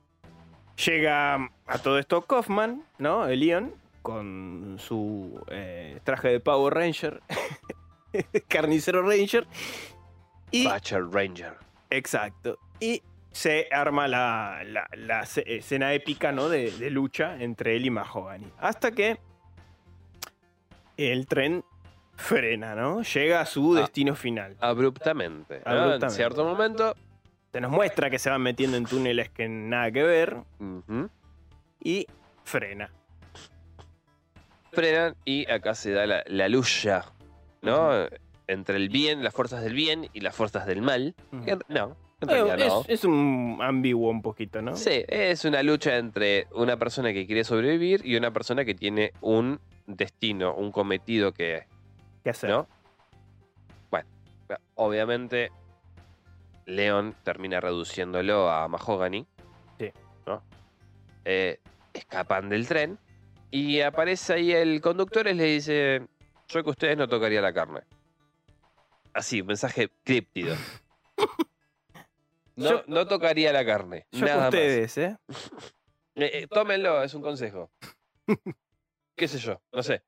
[0.86, 1.36] Llega
[1.68, 3.28] a todo esto Kaufman, ¿no?
[3.28, 7.22] El Leon, con su eh, traje de Power Ranger,
[8.48, 9.46] carnicero Ranger.
[10.52, 11.58] Y Butcher Ranger.
[11.89, 12.58] Exacto.
[12.80, 16.48] Y se arma la, la- la ce- escena épica, ¿no?
[16.50, 18.52] De, de lucha entre él y Mahogany.
[18.58, 19.20] Hasta que
[20.98, 21.64] el tren
[22.16, 23.02] frena, ¿no?
[23.02, 23.82] Llega a su Ah.
[23.82, 24.56] destino final.
[24.60, 25.62] Abruptamente.
[25.66, 25.72] ¿no?
[25.72, 26.16] En Abruptamente.
[26.16, 26.96] cierto momento.
[27.52, 30.38] Se nos muestra que se van metiendo en túneles que nada que ver
[31.84, 32.08] y
[32.44, 32.89] frena.
[34.72, 37.04] frenan y acá se da la, la lucha,
[37.62, 37.89] ¿no?
[38.48, 41.14] Entre el bien, las fuerzas del bien y las fuerzas del mal.
[41.46, 42.82] En- no, realidad no.
[42.82, 44.76] es, es un ambiguo un poquito, ¿no?
[44.78, 49.12] Sí, es una lucha entre una persona que quiere sobrevivir y una persona que tiene
[49.20, 51.65] un destino, un cometido que,
[52.23, 52.49] ¿Qué hacer?
[52.49, 52.67] ¿no?
[53.89, 54.07] Bueno,
[54.75, 55.51] obviamente
[56.65, 59.25] León termina reduciéndolo a Mahogany.
[59.79, 59.91] Sí.
[60.25, 60.43] ¿no?
[61.25, 61.59] Eh,
[61.93, 62.97] escapan del tren
[63.49, 66.07] y aparece ahí el conductor y le dice,
[66.47, 67.82] yo que ustedes no tocaría la carne.
[69.13, 70.55] Así, mensaje críptido.
[72.55, 74.05] No, Yo- no tocaría la carne.
[74.11, 74.53] Yo nada con más.
[74.53, 75.17] ustedes, ¿eh?
[76.15, 77.71] Eh, eh, tómenlo, es un consejo.
[79.22, 79.61] ¿Qué sé yo?
[79.72, 80.01] No sé.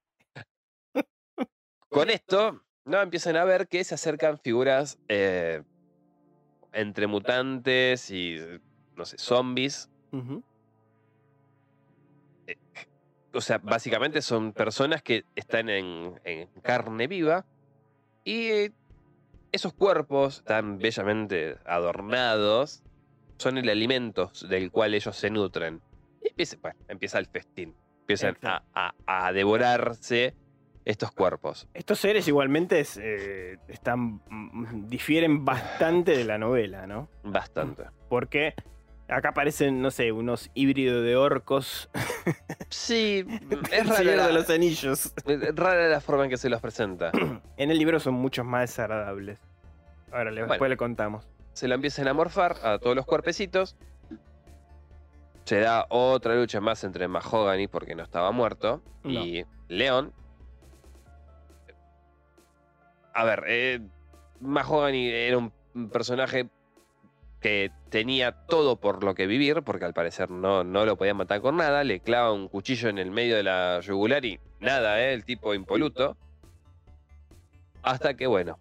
[1.87, 5.61] Con esto, no empiezan a ver que se acercan figuras eh,
[6.71, 8.39] entre mutantes y,
[8.95, 9.91] no sé, zombies.
[10.11, 10.43] Ujú.
[13.35, 17.45] O sea, básicamente son personas que están en, en carne viva
[18.23, 18.73] y eh,
[19.51, 22.81] esos cuerpos tan bellamente adornados
[23.37, 25.83] son el alimento del cual ellos se nutren.
[26.19, 27.75] Y empieza, bueno, empieza el festín.
[28.13, 30.35] Empiezan a, a- a devorarse
[30.85, 31.67] estos cuerpos.
[31.73, 37.09] Estos seres igualmente es, eh, están, mm, difieren bastante de la novela, ¿no?
[37.23, 37.83] Bastante.
[38.09, 38.53] Porque
[39.07, 41.89] acá aparecen, no sé, unos híbridos de orcos.
[42.69, 43.25] Sí,
[43.71, 45.13] es rara la, de los Anillos.
[45.25, 47.11] es rara la forma en que se los presenta.
[47.57, 49.39] En el libro son muchos más desagradables.
[50.11, 50.47] Ahora Bueno.
[50.47, 51.27] después le contamos.
[51.53, 53.75] se lo empiezan a morfar a todos los cuerpecitos.
[55.45, 60.13] Se da otra lucha más entre Mahogany porque no estaba muerto y León.
[63.13, 63.79] A ver, eh,
[64.39, 65.51] Mahogany era un
[65.91, 66.49] personaje
[67.43, 71.41] que tenía todo por lo que vivir, porque al parecer no, no lo podía matar
[71.41, 71.83] con nada.
[71.83, 75.53] Le clava un cuchillo en el medio de la yugular y nada, eh, el tipo
[75.53, 76.15] impoluto.
[77.83, 78.57] Hasta que, bueno,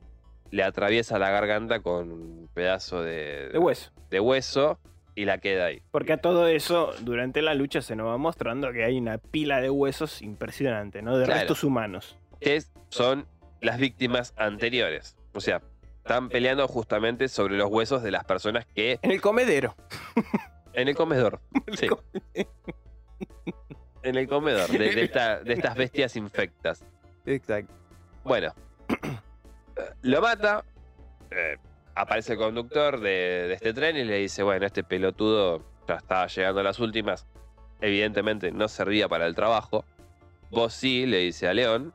[0.50, 3.92] le atraviesa la garganta con un pedazo de, De hueso.
[4.10, 4.80] de hueso
[5.14, 5.82] y la queda ahí.
[5.90, 9.60] Porque a todo eso, durante la lucha se nos va mostrando que hay una pila
[9.60, 11.18] de huesos impresionante, ¿no?
[11.18, 11.40] De Claro.
[11.40, 12.16] restos humanos.
[12.40, 13.26] Que son
[13.60, 15.16] las víctimas anteriores.
[15.34, 15.60] O sea,
[15.98, 19.76] están peleando justamente sobre los huesos de las personas que En el comedero.
[20.72, 21.40] en el comedor.
[21.78, 21.86] Sí.
[24.02, 26.84] En el comedor de, de esta- de estas bestias infectas.
[27.24, 27.72] Exacto.
[28.24, 28.52] Bueno,
[30.02, 30.64] lo mata.
[31.30, 31.56] eh,
[31.94, 33.10] aparece el conductor de,
[33.48, 37.26] de este tren y le dice: Bueno, este pelotudo ya estaba llegando a las últimas.
[37.80, 39.84] Evidentemente no servía para el trabajo.
[40.50, 41.92] Vos sí, le dice a León.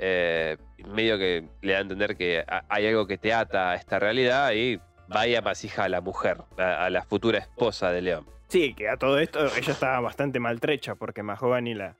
[0.00, 0.56] Eh,
[0.86, 3.98] medio que le da a entender que ha- hay algo que te ata a esta
[3.98, 8.26] realidad y vaya masija a la mujer, a, a la futura esposa de León.
[8.48, 11.96] Sí, que a todo esto ella estaba bastante maltrecha porque Mahogany la,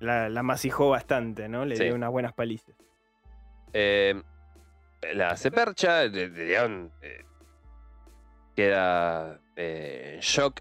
[0.00, 1.64] la, la masijó bastante, ¿no?
[1.64, 1.84] Le Sí.
[1.84, 2.74] dio unas buenas palizas.
[3.72, 4.20] Eh,
[5.14, 7.24] la hace percha, León eh,
[8.56, 10.60] queda eh, en shock.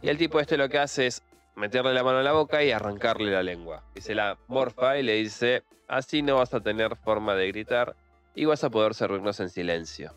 [0.00, 1.22] Y el tipo este lo que hace es
[1.56, 3.84] meterle la mano en la boca y arrancarle la lengua.
[3.94, 7.94] Y se la morfa y le dice, así no vas a tener forma de gritar
[8.34, 10.14] y vas a poder servirnos en silencio.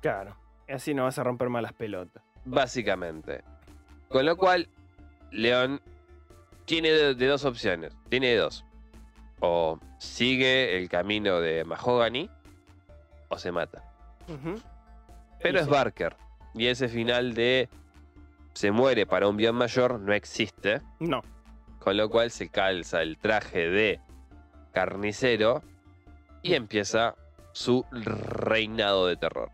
[0.00, 0.36] Claro.
[0.68, 2.22] Y así no vas a romper malas pelotas.
[2.44, 3.42] Básicamente.
[4.08, 4.68] Con lo cual,
[5.30, 5.80] León
[6.64, 7.92] tiene de, de dos opciones.
[8.08, 8.64] Tiene dos.
[9.40, 12.30] O sigue el camino de Mahogany
[13.32, 13.82] o se mata.
[15.42, 15.70] Pero es sí.
[15.70, 16.16] Barker.
[16.54, 17.68] Y ese final de
[18.52, 20.80] se muere para un bien mayor no existe.
[21.00, 21.22] No.
[21.78, 24.00] Con lo cual se calza el traje de
[24.72, 25.62] carnicero
[26.42, 27.14] y empieza
[27.52, 29.50] su reinado de terror.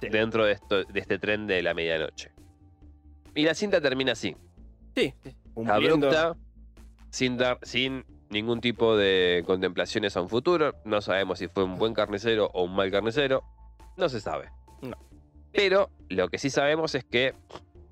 [0.00, 0.08] Sí.
[0.08, 2.32] Dentro de, esto, de este tren de la medianoche.
[3.34, 4.36] Y la cinta termina así.
[4.96, 5.14] Sí.
[5.54, 6.36] Cumpliendo- Abrupta,
[7.10, 10.74] sin, dar, sin ningún tipo de contemplaciones a un futuro.
[10.84, 13.44] No sabemos si fue un buen carnicero o un mal carnicero.
[13.96, 14.50] No se sabe.
[14.82, 14.96] No.
[15.52, 17.34] Pero lo que sí sabemos es que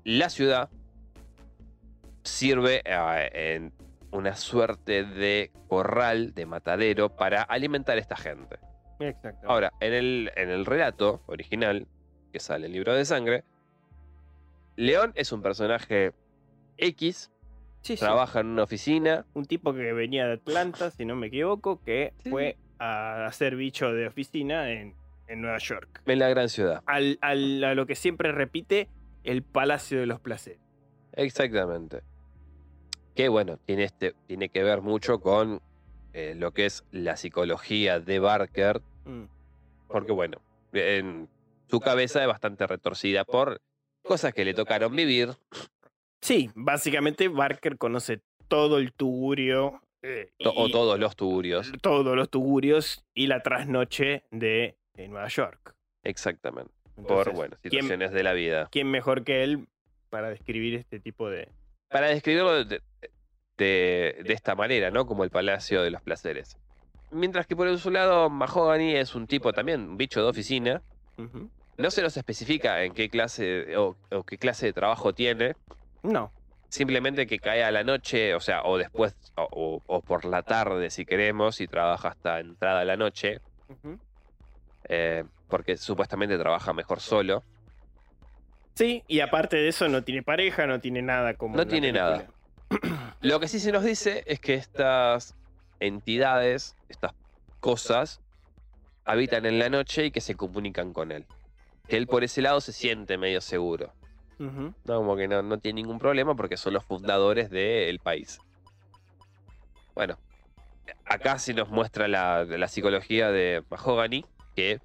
[0.03, 0.69] la ciudad
[2.23, 3.73] sirve eh, en
[4.11, 8.59] una suerte de corral, de matadero, para alimentar a esta gente.
[8.99, 9.47] Exacto.
[9.47, 11.87] Ahora, en el, en el relato original,
[12.31, 13.43] que sale el libro de sangre,
[14.75, 16.13] León es un personaje
[16.77, 17.31] X,
[17.83, 17.99] Sí, sí.
[17.99, 22.13] trabaja en una oficina, Un tipo que venía de Atlanta, si no me equivoco, que
[22.23, 22.29] Sí.
[22.29, 24.95] fue a hacer bicho de oficina en,
[25.27, 26.01] en Nueva York.
[26.05, 26.81] en la gran ciudad.
[26.85, 28.89] Al, al- a lo que siempre repite,
[29.23, 30.59] el Palacio de los Placeres.
[31.13, 32.01] Exactamente.
[33.15, 35.61] Que bueno, tiene, este, tiene que ver mucho con
[36.13, 39.23] eh, lo que es la psicología de Barker, Mm.
[39.87, 40.39] porque bueno,
[40.73, 41.27] en
[41.69, 43.61] su cabeza es bastante retorcida por
[44.03, 45.29] cosas que le tocaron vivir.
[46.23, 49.81] Sí, básicamente Barker conoce todo el tugurio.
[50.01, 51.71] eh, o todos los tugurios.
[51.81, 55.75] todos los tugurios y la trasnoche de, de Nueva York.
[56.03, 56.71] Exactamente.
[57.07, 58.69] Por, bueno, ¿quién, situaciones de la vida.
[58.71, 59.67] quién mejor que él
[60.09, 61.49] para describir este tipo de...
[61.89, 62.81] Para describirlo de,
[63.57, 65.05] de- de esta manera, ¿no?
[65.05, 66.57] Como el Palacio de los Placeres.
[67.11, 70.81] Mientras que por el su lado, Mahogany es un tipo también, un bicho de oficina.
[71.77, 75.55] No se nos especifica en qué clase o, o qué clase de trabajo tiene.
[76.03, 76.31] No,
[76.69, 80.41] Simplemente que cae a la noche, o sea, o después, o, o- o por la
[80.41, 83.39] tarde si queremos, y trabaja hasta entrada la noche.
[84.89, 87.43] Eh, porque supuestamente trabaja mejor solo.
[88.75, 91.55] Sí, y aparte de eso no tiene pareja, no tiene nada como...
[91.57, 92.27] No tiene nada.
[93.21, 95.35] Lo que sí se nos dice es que estas
[95.79, 97.11] entidades, estas
[97.59, 98.19] cosas,
[99.05, 101.27] habitan en la noche y que se comunican con él.
[101.87, 103.93] Que él por ese lado se siente medio seguro.
[104.85, 108.39] No, como que no, no tiene ningún problema porque son los fundadores del país.
[109.95, 110.17] Bueno,
[111.05, 114.25] acá sí nos muestra la, la psicología de Mahogany,
[114.55, 114.79] que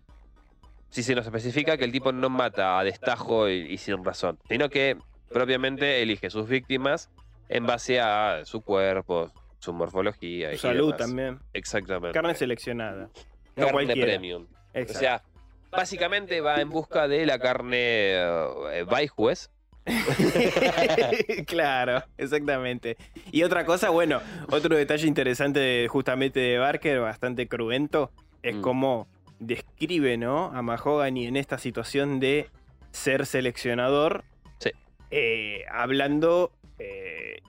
[0.90, 4.38] sí se nos especifica que el tipo no mata a destajo y, y sin razón,
[4.48, 4.96] sino que
[5.30, 7.10] propiamente elige sus víctimas
[7.48, 10.52] en base a su cuerpo, su morfología.
[10.52, 10.98] y Su salud demás.
[10.98, 11.38] también.
[11.54, 12.12] Exactamente.
[12.12, 13.08] Carne seleccionada.
[13.56, 14.06] No Carne cualquiera.
[14.12, 14.42] premium.
[14.44, 14.98] O Exacto.
[15.00, 15.22] sea,
[15.70, 19.50] básicamente va en busca de la carne eh, Baijuez,
[21.46, 22.96] claro, exactamente.
[23.32, 28.10] Y otra cosa, bueno, otro detalle interesante justamente de Barker, bastante cruento,
[28.42, 28.60] es Mm.
[28.60, 29.08] cómo
[29.38, 30.46] describe, ¿no?
[30.54, 32.48] A Mahogany en esta situación de
[32.90, 34.24] ser seleccionador.
[34.58, 34.70] Sí.
[35.10, 37.40] eh, hablando, eh,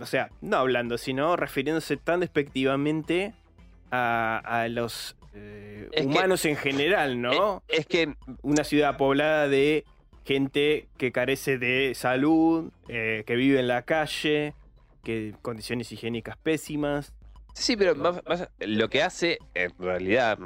[0.00, 3.34] o sea, no hablando, sino refiriéndose tan despectivamente
[3.90, 7.62] a, a los eh, que- humanos en general, ¿no?
[7.68, 9.84] Es que una ciudad poblada de
[10.24, 14.54] gente que carece de salud, eh, que vive en la calle,
[15.02, 17.12] que condiciones higiénicas pésimas.
[17.54, 20.38] Sí, pero más- más- lo que hace en realidad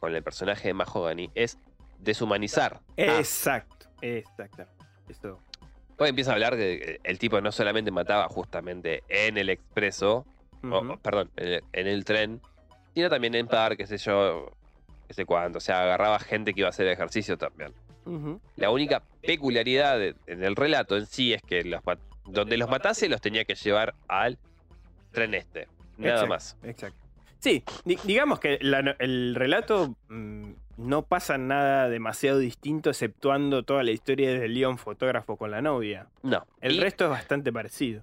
[0.00, 1.58] con el personaje de Mahogany es
[1.98, 2.80] deshumanizar.
[2.98, 4.64] Ah, Exacto, exacto.
[5.08, 5.38] Eso.
[5.96, 10.24] pues empieza a hablar que el tipo no solamente mataba justamente en el expreso,
[10.62, 12.40] o- perdón, en el, en el tren,
[12.94, 14.52] sino también en par, qué sé yo,
[15.08, 15.58] qué sé cuánto.
[15.58, 17.72] O sea, agarraba gente que iba a hacer ejercicio también.
[18.56, 21.80] La única peculiaridad de- en el relato en sí es que los,
[22.24, 24.36] donde los matase los tenía que llevar al
[25.12, 25.68] tren este.
[25.96, 26.56] Nada Exacto, más.
[26.64, 26.98] Exacto.
[27.38, 33.82] Sí, di- digamos que la el relato mm, no pasa nada demasiado distinto, exceptuando toda
[33.84, 36.06] la historia de León, fotógrafo con la novia.
[36.22, 36.46] No.
[36.60, 38.02] El Y- resto es bastante parecido.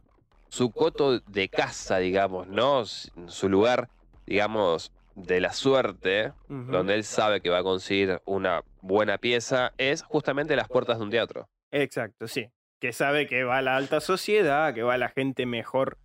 [0.50, 2.86] su coto de casa, digamos, ¿no?
[2.86, 3.90] Su lugar,
[4.28, 10.04] digamos, de la suerte, donde él sabe que va a conseguir una buena pieza, es
[10.04, 11.50] justamente las puertas de un teatro.
[11.72, 12.50] Exacto, sí.
[12.80, 15.98] Que sabe que va a la alta sociedad, que va la gente mejor.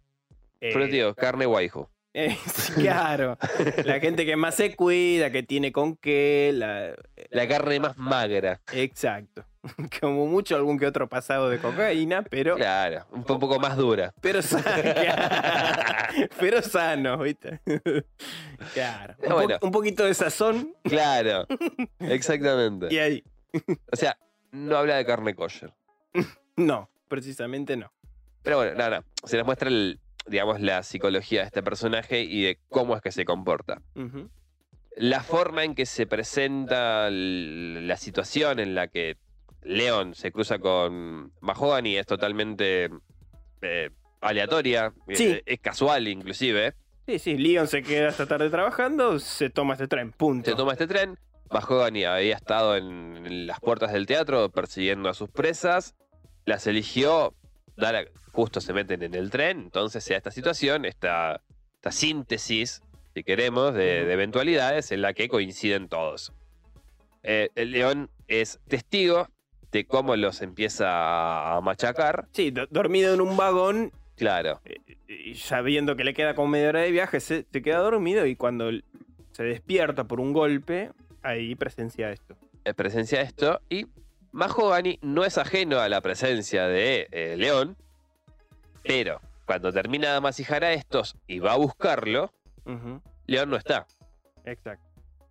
[0.62, 1.90] eh, Pero tío, carne guayjo.
[2.14, 2.36] Eh,
[2.74, 3.38] claro.
[3.84, 6.50] La gente que más se cuida, que tiene con qué.
[6.54, 6.94] La...
[7.30, 8.60] La carne más magra.
[8.72, 9.44] Exacto.
[10.00, 12.56] Como mucho algún que otro pasado de cocaína, pero.
[12.56, 14.12] Claro, un po- un poco más dura.
[14.20, 14.64] Pero sano.
[16.38, 17.60] pero sano, ¿viste?
[18.74, 19.14] Claro.
[19.18, 19.58] Un, po- Bueno.
[19.62, 21.46] un poquito de sazón Claro,
[22.00, 22.88] exactamente.
[22.90, 23.24] y ahí.
[23.92, 24.16] O sea,
[24.50, 25.72] no habla de carne kosher.
[26.56, 27.92] No, precisamente no.
[28.42, 32.42] Pero bueno, nada, no, se nos muestra, el, digamos, la psicología de este personaje y
[32.42, 33.82] de cómo es que se comporta.
[34.96, 39.16] La forma en que se presenta la situación en la que
[39.62, 42.90] Leon se cruza con Mahogany es totalmente
[43.62, 45.24] eh, aleatoria, Sí.
[45.32, 46.74] eh, es casual inclusive.
[47.06, 50.50] Sí, sí, Leon se queda hasta tarde trabajando, se toma este tren, punto.
[50.50, 51.18] Se toma este tren,
[51.50, 55.94] Mahogany había estado en, en las puertas del teatro persiguiendo a sus presas,
[56.44, 57.34] las eligió,
[57.76, 61.42] da la- justo se meten en el tren, entonces se da esta situación, esta,
[61.74, 62.82] esta síntesis,
[63.14, 66.32] si queremos, de, eventualidades en la que coinciden todos.
[67.24, 69.28] eh, el león es testigo
[69.70, 72.26] de cómo los empieza a machacar.
[72.32, 74.60] Sí, do- dormido en un vagón Claro.
[74.64, 74.76] eh,
[75.08, 78.34] y sabiendo que le queda como media hora de viaje, se, se queda dormido y
[78.34, 78.70] cuando
[79.32, 80.90] se despierta por un golpe,
[81.22, 82.36] ahí presencia esto.
[82.64, 83.60] eh, presencia esto.
[83.70, 83.86] Y
[84.32, 87.76] Mahogany no es ajeno a la presencia de eh, León,
[88.82, 92.32] pero cuando termina de amasijar a estos y va a buscarlo,
[93.26, 93.86] León no está.
[94.44, 94.84] Exacto.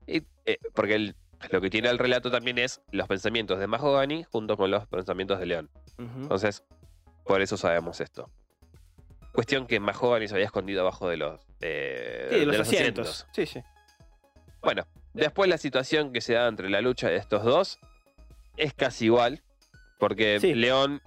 [0.07, 1.15] Y, eh, porque el-
[1.49, 5.39] lo que tiene el relato también es los pensamientos de Mahogany junto con los pensamientos
[5.39, 5.69] de León.
[5.97, 6.63] Entonces,
[7.25, 8.29] por eso sabemos esto.
[9.33, 12.67] Cuestión que Mahogany se había escondido abajo de los, eh, Sí, de los, de los
[12.67, 13.27] asientos.
[13.31, 13.61] Sí, sí.
[14.61, 17.79] Bueno, después la situación que se da entre la lucha de estos dos
[18.57, 19.41] es casi igual,
[19.99, 20.53] porque Sí.
[20.53, 21.01] León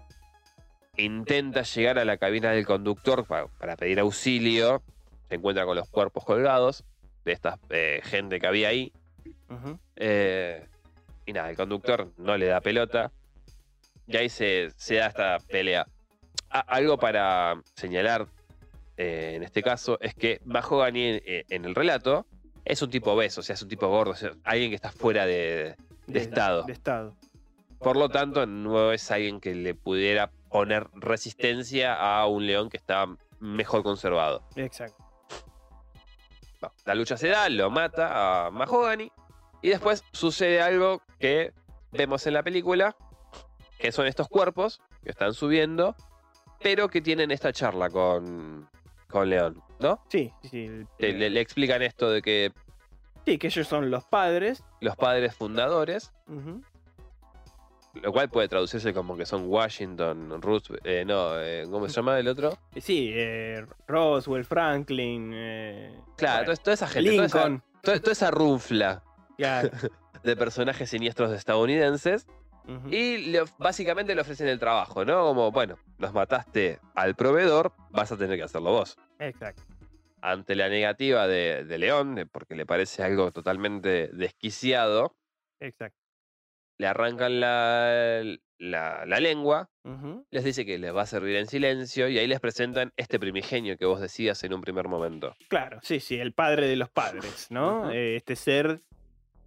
[0.96, 4.82] intenta llegar a la cabina del conductor pa- para, pedir auxilio,
[5.28, 6.84] se encuentra con los cuerpos colgados
[7.24, 8.92] de esta eh, gente que había ahí,
[9.96, 10.66] eh,
[11.26, 13.10] y nada, el conductor no le da pelota,
[14.06, 15.86] y ahí se, se da esta pelea.
[16.50, 18.26] Algo para señalar
[18.96, 22.26] eh, en este caso es que Mahogany en, en el relato
[22.64, 24.92] es un tipo obeso, o sea, es un tipo gordo, o sea, alguien que está
[24.92, 25.74] fuera de...
[26.06, 26.62] De estado.
[26.64, 27.16] De estado.
[27.78, 32.76] Por lo tanto, no es alguien que le pudiera poner resistencia a un león que
[32.76, 33.06] está
[33.40, 34.42] mejor conservado.
[34.56, 35.02] Exacto.
[36.86, 39.12] La lucha se da, lo mata a Mahogany,
[39.60, 41.52] y después sucede algo que
[41.92, 42.96] vemos en la película,
[43.78, 45.94] que son estos cuerpos que están subiendo,
[46.62, 48.66] pero que tienen esta charla con,
[49.10, 50.02] con León, ¿no?
[50.08, 50.68] Sí, sí,
[50.98, 52.52] Le, le- le explican esto de que
[53.26, 54.64] sí, que ellos son los padres.
[54.80, 56.12] los padres fundadores.
[58.02, 62.18] Lo cual puede traducirse como que son Washington, Roosevelt, eh, no, eh, ¿cómo se llama
[62.18, 62.58] el otro?
[62.74, 65.30] Eh, Sí, eh, Roswell, Franklin.
[65.34, 67.62] eh, Claro, bueno, toda, toda esa gente, toda esa, Lincoln.
[67.82, 69.02] toda- toda esa runfla
[69.36, 69.70] claro.
[70.22, 72.26] de personajes siniestros estadounidenses
[72.90, 75.22] y le básicamente le ofrecen el trabajo, ¿no?
[75.22, 78.96] Como, bueno, nos mataste al proveedor, vas a tener que hacerlo vos.
[79.18, 79.62] Exacto.
[80.22, 85.14] Ante la negativa de, de León, porque le parece algo totalmente desquiciado,
[85.60, 86.00] Exacto.
[86.78, 88.22] Le arrancan la,
[88.58, 89.70] la- la lengua,
[90.30, 93.76] les dice que les va a servir en silencio y ahí les presentan este primigenio
[93.76, 95.34] que vos decías en un primer momento.
[95.48, 97.90] Claro, sí, sí, el padre de los padres, ¿no?
[97.90, 98.80] Eh, este ser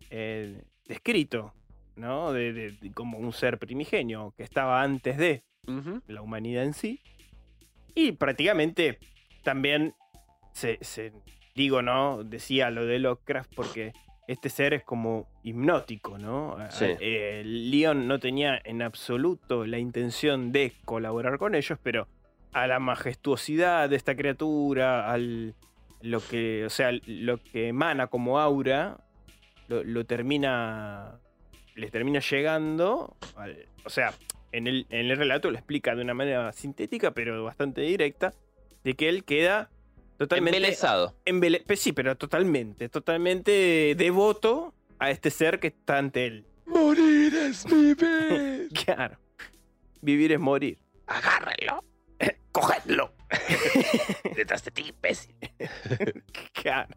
[0.10, 1.54] eh, descrito,
[1.96, 2.32] ¿no?
[2.34, 5.44] De, de- de como un ser primigenio que estaba antes de
[6.08, 7.02] la humanidad en sí.
[7.94, 9.00] Y prácticamente
[9.44, 9.96] también
[10.54, 11.12] se, se-
[11.56, 12.24] digo, ¿no?
[12.24, 13.92] Decía lo de Lovecraft porque
[14.28, 16.58] este ser es como hipnótico, ¿no?
[16.70, 16.86] Sí.
[17.00, 22.08] eh, Leon no tenía en absoluto la intención de colaborar con ellos, pero
[22.54, 25.56] a la majestuosidad de esta criatura, al
[26.02, 28.98] lo que, o sea, lo que emana como aura,
[29.68, 31.20] lo, lo termina,
[31.76, 34.14] les termina llegando, al- o sea,
[34.52, 38.34] en el, en el relato lo explica de una manera sintética, pero bastante directa,
[38.84, 39.70] de que él queda
[40.18, 41.15] totalmente Embelesado.
[41.26, 46.45] embele- pues sí, pero totalmente, totalmente devoto a este ser que está ante él.
[46.65, 48.70] Morir es vivir.
[48.86, 49.18] Claro.
[50.01, 50.78] Vivir es morir.
[51.07, 51.84] Agárrenlo.
[52.51, 53.13] ¡Cogedlo!
[54.36, 55.36] Detrás de ti, imbécil.
[56.53, 56.95] Claro.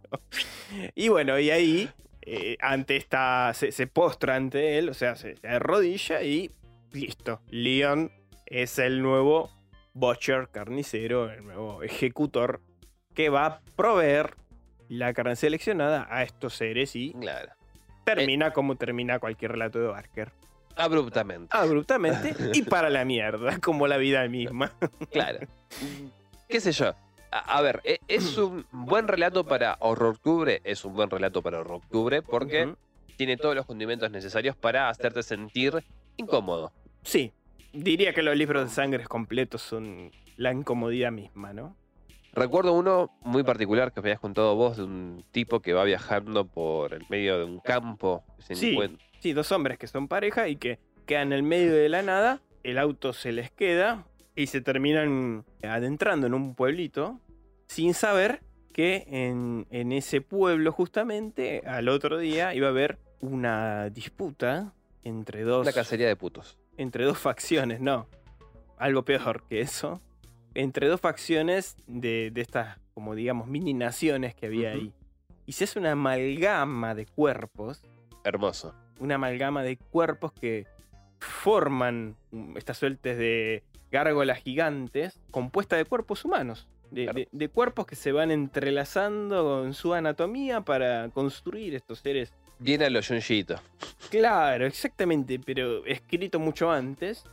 [0.94, 1.90] Y bueno, y ahí,
[2.22, 3.52] eh, ante esta.
[3.54, 6.50] Se, se postra ante él, o sea, se, se arrodilla y
[6.92, 7.40] listo.
[7.50, 8.12] Leon
[8.46, 9.50] es el nuevo
[9.92, 12.60] Butcher carnicero, el nuevo ejecutor
[13.14, 14.34] que va a proveer
[14.88, 17.52] la carne seleccionada a estos seres y Claro.
[18.04, 20.32] termina como termina cualquier relato de Barker.
[20.76, 21.48] Abruptamente.
[21.56, 24.72] Abruptamente y para la mierda, como la vida misma.
[25.12, 25.40] Claro.
[26.48, 26.94] ¿Qué sé yo?
[27.30, 30.60] A, a ver, e- es un buen relato para Horror Octubre.
[30.64, 32.74] Es un buen relato para Horror Octubre porque
[33.16, 35.84] tiene todos los condimentos necesarios para hacerte sentir
[36.16, 36.72] incómodo.
[37.02, 37.32] Sí,
[37.72, 41.76] diría que los libros de sangre completos son la incomodidad misma, ¿no?
[42.32, 46.46] Recuerdo uno muy particular que me habías contado vos de un tipo que va viajando
[46.46, 48.24] por el medio de un campo.
[48.38, 48.78] Sí.
[49.18, 52.40] Sí, dos hombres que son pareja y que quedan en el medio de la nada,
[52.62, 54.06] el auto se les queda
[54.36, 57.20] y se terminan adentrando en un pueblito
[57.66, 58.40] sin saber
[58.72, 64.72] que en, en ese pueblo justamente al otro día iba a haber una disputa
[65.02, 66.56] entre dos, Una cacería de putos.
[66.76, 68.06] entre dos facciones, no,
[68.78, 70.00] algo peor que eso,
[70.54, 74.92] entre dos facciones de, de estas como digamos mini naciones que había ahí.
[75.46, 77.82] Y se hace una amalgama de cuerpos
[78.24, 78.74] Hermoso.
[78.98, 80.66] una amalgama de cuerpos que
[81.18, 86.68] forman mm, estas sueltes de gárgolas gigantes compuesta de cuerpos humanos.
[86.90, 87.18] De, Claro.
[87.18, 92.84] de- de cuerpos que se van entrelazando en su anatomía para construir estos seres Viene
[92.84, 93.56] a los Junjito.
[94.10, 97.24] Claro, exactamente, pero escrito mucho antes.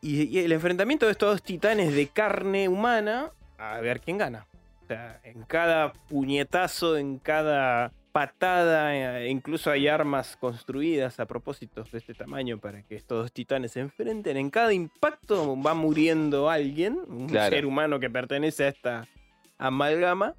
[0.00, 4.46] Y, y el enfrentamiento de estos dos titanes de carne humana, a ver quién gana.
[4.82, 11.84] O sea, en cada puñetazo, en cada patada, eh, incluso hay armas construidas a propósito
[11.90, 14.36] de este tamaño para que estos dos titanes se enfrenten.
[14.36, 17.54] En cada impacto va muriendo alguien, un Claro.
[17.54, 19.08] ser humano que pertenece a esta
[19.58, 20.34] amalgama.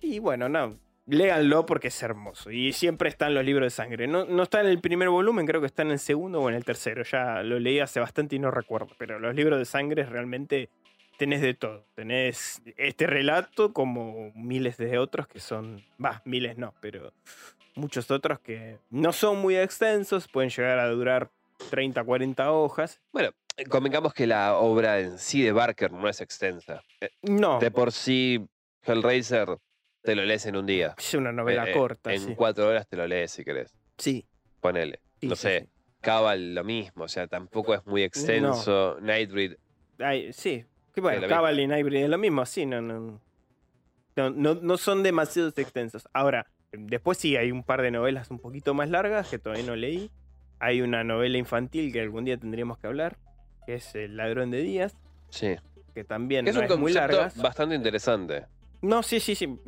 [0.00, 0.76] Y bueno, no,
[1.06, 2.50] léanlo porque es hermoso.
[2.50, 4.06] Y siempre están los libros de sangre.
[4.06, 6.54] No, no está en el primer volumen, creo que está en el segundo o en
[6.54, 7.02] el tercero.
[7.04, 8.88] Ya lo leí hace bastante y no recuerdo.
[8.98, 10.68] Pero los libros de sangre realmente
[11.16, 11.86] tenés de todo.
[11.94, 17.12] Tenés este relato como miles de otros que son, va, miles no, pero
[17.74, 21.30] muchos otros que no son muy extensos, pueden llegar a durar
[21.70, 23.00] 30, 40 hojas.
[23.12, 23.30] Bueno,
[23.68, 26.82] convengamos que la obra en sí de Barker no es extensa.
[27.22, 28.46] No, De por sí,
[28.82, 29.58] Hellraiser
[30.06, 30.94] te lo lees en un día.
[30.96, 32.12] es una novela Eh, corta.
[32.14, 32.34] En sí.
[32.34, 33.74] cuatro horas te lo lees si querés.
[33.98, 34.26] Sí,
[34.60, 35.00] Ponele.
[35.20, 35.68] sí, no sí, sé.
[36.00, 38.96] Cabal lo mismo, o sea, tampoco es muy extenso.
[39.00, 39.56] Nightbreed,
[39.98, 40.64] Ay, sí,
[40.96, 41.34] bueno, mismo.
[41.34, 43.20] Cabal y Nightbreed es lo mismo, sí, no, no,
[44.16, 46.08] no, no, no son demasiado extensos.
[46.12, 49.74] Ahora, después sí, hay un par de novelas un poquito más largas que todavía no
[49.76, 50.10] leí.
[50.58, 53.18] Hay una novela infantil que algún día tendríamos que hablar,
[53.66, 54.96] que es El ladrón de días,
[55.30, 55.56] sí.
[55.94, 57.42] que también Que es no un es muy concepto larga.
[57.42, 58.44] bastante interesante.
[58.82, 59.58] No, sí, sí, sí.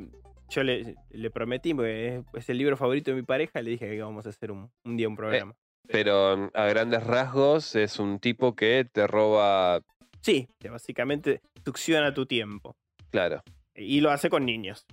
[0.51, 3.89] Yo le, le prometí, porque es, es el libro favorito de mi pareja, le dije
[3.89, 5.55] que íbamos a hacer un, un día un programa.
[5.87, 9.81] Pero mm, a grandes rasgos es un tipo que te roba.
[10.21, 12.77] Sí, que básicamente succiona tu tiempo.
[13.11, 13.43] Claro,
[13.75, 14.85] Y lo hace con niños.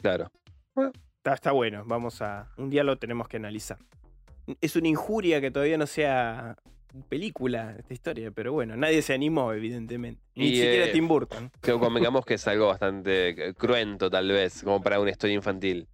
[0.00, 0.30] claro.
[1.18, 2.50] Está, está bueno, vamos a.
[2.56, 3.76] Un día lo tenemos que analizar.
[4.62, 6.56] Es una injuria que todavía no sea
[7.08, 10.20] película esta historia, pero bueno, nadie se animó, evidentemente.
[10.34, 11.50] Ni Y, siquiera eh, Tim Burton.
[11.60, 15.88] Que convengamos que es algo bastante cruento, tal vez, como para una historia infantil.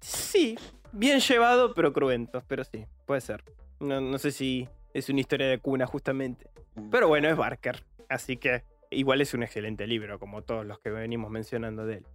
[0.00, 0.56] Sí,
[0.92, 3.42] bien llevado, pero cruento, pero sí, puede ser.
[3.80, 6.46] No, no sé si es una historia de cuna, justamente.
[6.90, 10.90] Pero bueno, es Barker, así que igual es un excelente libro, como todos los que
[10.90, 12.06] venimos mencionando de él.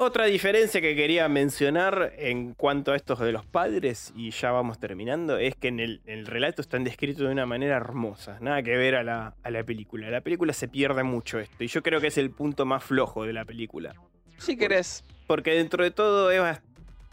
[0.00, 4.78] Otra diferencia que quería mencionar en cuanto a estos de los padres, y ya vamos
[4.78, 8.62] terminando, es que en el, en el relato están descritos de una manera hermosa, nada
[8.62, 10.08] que ver a la, a la película.
[10.08, 13.24] La película se pierde mucho esto, y yo creo que es el punto más flojo
[13.24, 13.96] de la película.
[14.36, 15.02] Si querés.
[15.26, 16.60] Porque dentro de todo es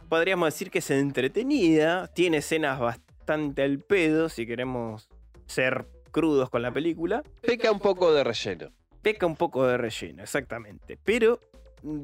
[0.08, 5.10] podríamos decir que es entretenida, tiene escenas bastante al pedo, si queremos
[5.48, 7.24] ser crudos con la película.
[7.42, 8.70] Peca un poco de relleno.
[9.02, 11.00] Peca un poco de relleno, exactamente.
[11.04, 11.40] Pero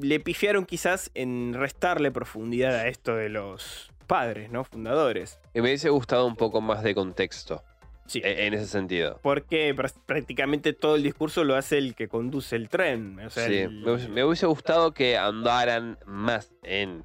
[0.02, 4.64] le pifiaron quizás en restarle profundidad a esto de los padres, ¿no?
[4.64, 5.40] Fundadores.
[5.54, 7.64] Me hubiese gustado un poco más de contexto
[8.08, 8.20] Sí.
[8.24, 9.20] eh, en ese sentido.
[9.24, 13.18] Porque pr- prácticamente todo el discurso lo hace el que conduce el tren.
[13.22, 17.04] O sea, Sí, el- me hubiese, me hubiese gustado que andaran más en.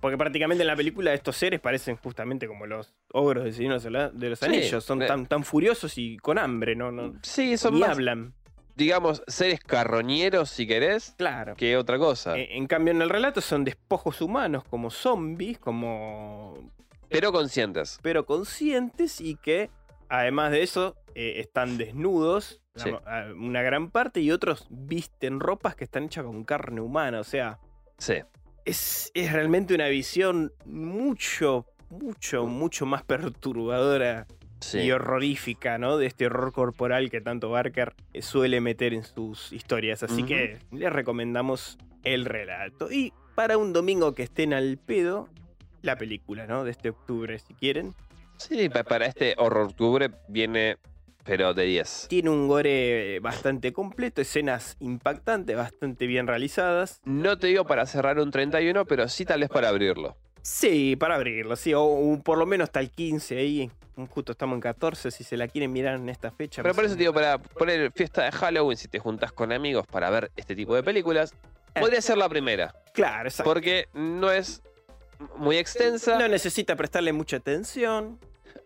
[0.00, 4.28] Porque prácticamente en la película estos seres parecen justamente como los ogros del Señor de
[4.30, 4.84] los Sí, Anillos.
[4.84, 5.06] Son eh.
[5.06, 6.90] tan, tan furiosos y con hambre, ¿no?
[6.92, 8.32] no Sí, son ni más, hablan.
[8.78, 11.56] Digamos, seres carroñeros, si querés, Claro.
[11.56, 12.38] que otra cosa.
[12.38, 16.56] Eh, En cambio, en el relato son despojos humanos, como zombies, como.
[17.10, 17.98] Pero conscientes.
[18.02, 19.70] pero conscientes y que,
[20.08, 22.90] además de eso, eh, están desnudos, Sí.
[23.36, 27.18] una gran parte, y otros visten ropas que están hechas con carne humana.
[27.18, 27.58] O sea,
[27.98, 28.14] Sí.
[28.64, 34.26] es, es realmente una visión mucho, mucho, mucho más perturbadora
[34.60, 34.80] Sí.
[34.80, 35.96] y horrorífica, ¿no?
[35.98, 40.02] De este horror corporal que tanto Barker eh, suele meter en sus historias.
[40.02, 42.90] Así que les recomendamos el relato.
[42.90, 45.28] Y para un domingo que estén al pedo,
[45.82, 46.64] la película, ¿no?
[46.64, 47.94] De este octubre, si quieren.
[48.36, 50.76] Sí, pa- para este horror octubre viene,
[51.24, 52.06] pero de 10.
[52.08, 57.00] Tiene un gore eh, bastante completo, escenas impactantes, bastante bien realizadas.
[57.04, 60.16] No te digo para cerrar un 31, pero sí tal vez para abrirlo.
[60.50, 63.70] Sí, para abrirlo, sí, o, o por lo menos hasta el 15 ahí.
[64.10, 66.62] Justo estamos en 14, si se la quieren mirar en esta fecha.
[66.62, 69.86] Pero más por eso digo, para poner fiesta de Halloween, si te juntas con amigos
[69.86, 71.34] para ver este tipo de películas,
[71.74, 71.80] Eh.
[71.80, 72.74] podría ser la primera.
[72.94, 73.50] Claro, exacto.
[73.52, 74.62] Porque no es
[75.36, 78.18] muy extensa, No necesita prestarle mucha atención.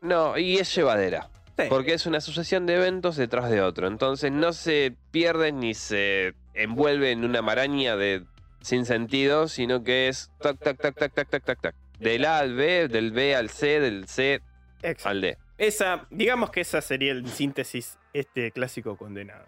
[0.03, 1.31] no, y es llevadera.
[1.59, 1.65] Sí.
[1.69, 3.87] Porque es una sucesión de eventos detrás de otro.
[3.89, 8.25] Entonces no se pierde ni se envuelve en una maraña de
[8.62, 11.74] sin sentido, sino que es tac, tac, tac, tac, tac, tac, tac, tac.
[11.98, 14.40] Del A al B, del B al C, del C
[14.82, 15.09] Exacto.
[15.09, 15.39] al D.
[15.59, 19.47] Esa, digamos que esa sería en síntesis este clásico condenado.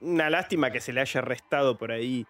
[0.00, 2.26] Una lástima que se le haya restado por ahí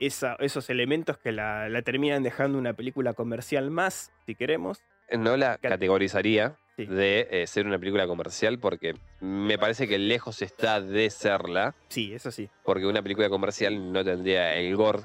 [0.00, 4.82] esa- esos elementos que la, la terminan dejando una película comercial más, si queremos.
[5.12, 6.86] No la Cat- categorizaría Sí.
[6.86, 12.12] de eh, ser una película comercial porque me parece que lejos está de serla, Sí,
[12.12, 12.48] eso sí.
[12.64, 15.02] porque una película comercial no tendría el gore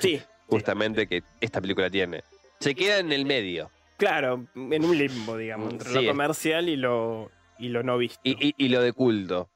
[0.00, 2.22] Sí, justamente que esta película tiene.
[2.60, 3.70] Se queda en el medio.
[3.96, 5.94] Claro, en un limbo, digamos, entre Sí.
[6.02, 8.20] lo comercial y lo, y lo no visto.
[8.24, 9.48] Y, y- y lo de culto.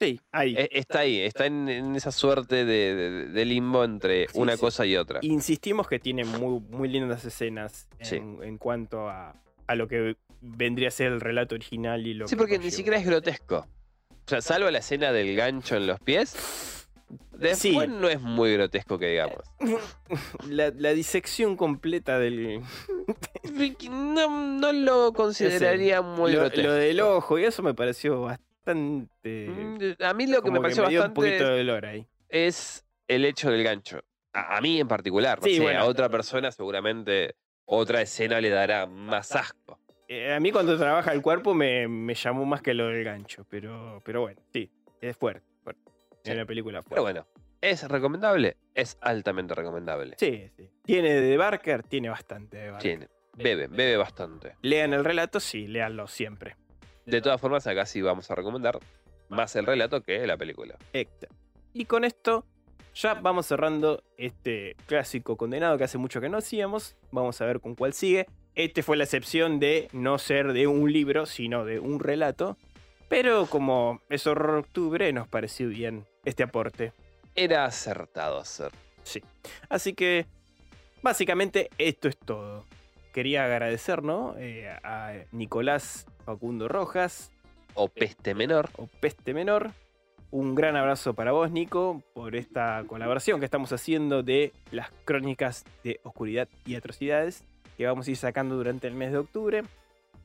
[0.00, 0.54] sí, ahí.
[0.56, 4.56] E- Está ahí, está en, en esa suerte de, de- de limbo entre Sí, una
[4.56, 5.20] cosa y otra.
[5.22, 9.34] Insistimos que tiene muy, muy lindas escenas en, en cuanto a,
[9.66, 12.70] a lo que vendría a ser el relato original y lo Sí, que porque ni
[12.70, 13.66] siquiera es grotesco.
[14.10, 16.83] O sea, salvo la escena del gancho en los pies,
[17.32, 17.76] después Sí.
[17.88, 19.38] no es muy grotesco que digamos.
[20.48, 22.60] La, la disección completa del.
[23.90, 26.66] No, no lo consideraría muy lo, grotesco.
[26.66, 29.48] lo del ojo, y eso me pareció bastante.
[29.48, 32.06] Mm, A mí lo que me pareció dio un poquito bastante de dolor ahí.
[32.28, 34.00] es el hecho del gancho.
[34.32, 35.80] A, a mí en particular, no Sí, sé, bueno.
[35.80, 37.36] a otra persona seguramente
[37.66, 39.78] otra escena le dará más asco.
[40.08, 43.46] Eh, a mí cuando trabaja el cuerpo me, me llamó más que lo del gancho,
[43.48, 44.70] pero, pero bueno, sí,
[45.00, 45.46] es fuerte.
[45.62, 45.82] fuerte.
[46.24, 46.30] Sí.
[46.30, 46.94] Es una película fuerte.
[46.94, 47.26] Pero bueno,
[47.60, 48.56] ¿es recomendable?
[48.74, 50.16] Es altamente recomendable.
[50.18, 50.70] Sí, sí.
[50.82, 52.82] Tiene de Barker, tiene bastante de Barker.
[52.82, 53.08] Tiene.
[53.36, 54.54] Bebe, bebe bastante.
[54.62, 56.56] Lean el relato, sí, léanlo siempre.
[57.04, 58.78] De todas formas, acá sí vamos a recomendar
[59.28, 60.76] más el relato que la película.
[60.92, 61.28] Exacto.
[61.72, 62.46] Y con esto
[62.94, 66.96] ya vamos cerrando este clásico condenado que hace mucho que no hacíamos.
[67.10, 68.26] Vamos a ver con cuál sigue.
[68.54, 72.56] Este fue la excepción de no ser de un libro, sino de un relato.
[73.08, 76.92] Pero como es horror octubre, nos pareció bien este aporte.
[77.34, 78.70] Era acertado hacer.
[79.68, 80.26] Así que,
[81.02, 82.64] básicamente, esto es todo.
[83.12, 84.34] Quería agradecer, ¿no?
[84.38, 87.30] Eh, a Nicolás Facundo Rojas,
[87.74, 88.70] O peste menor.
[88.76, 89.72] o Peste Menor.
[90.30, 95.64] Un gran abrazo para vos, Nico, por esta colaboración que estamos haciendo de las crónicas
[95.84, 97.44] de oscuridad y atrocidades
[97.76, 99.62] que vamos a ir sacando durante el mes de octubre.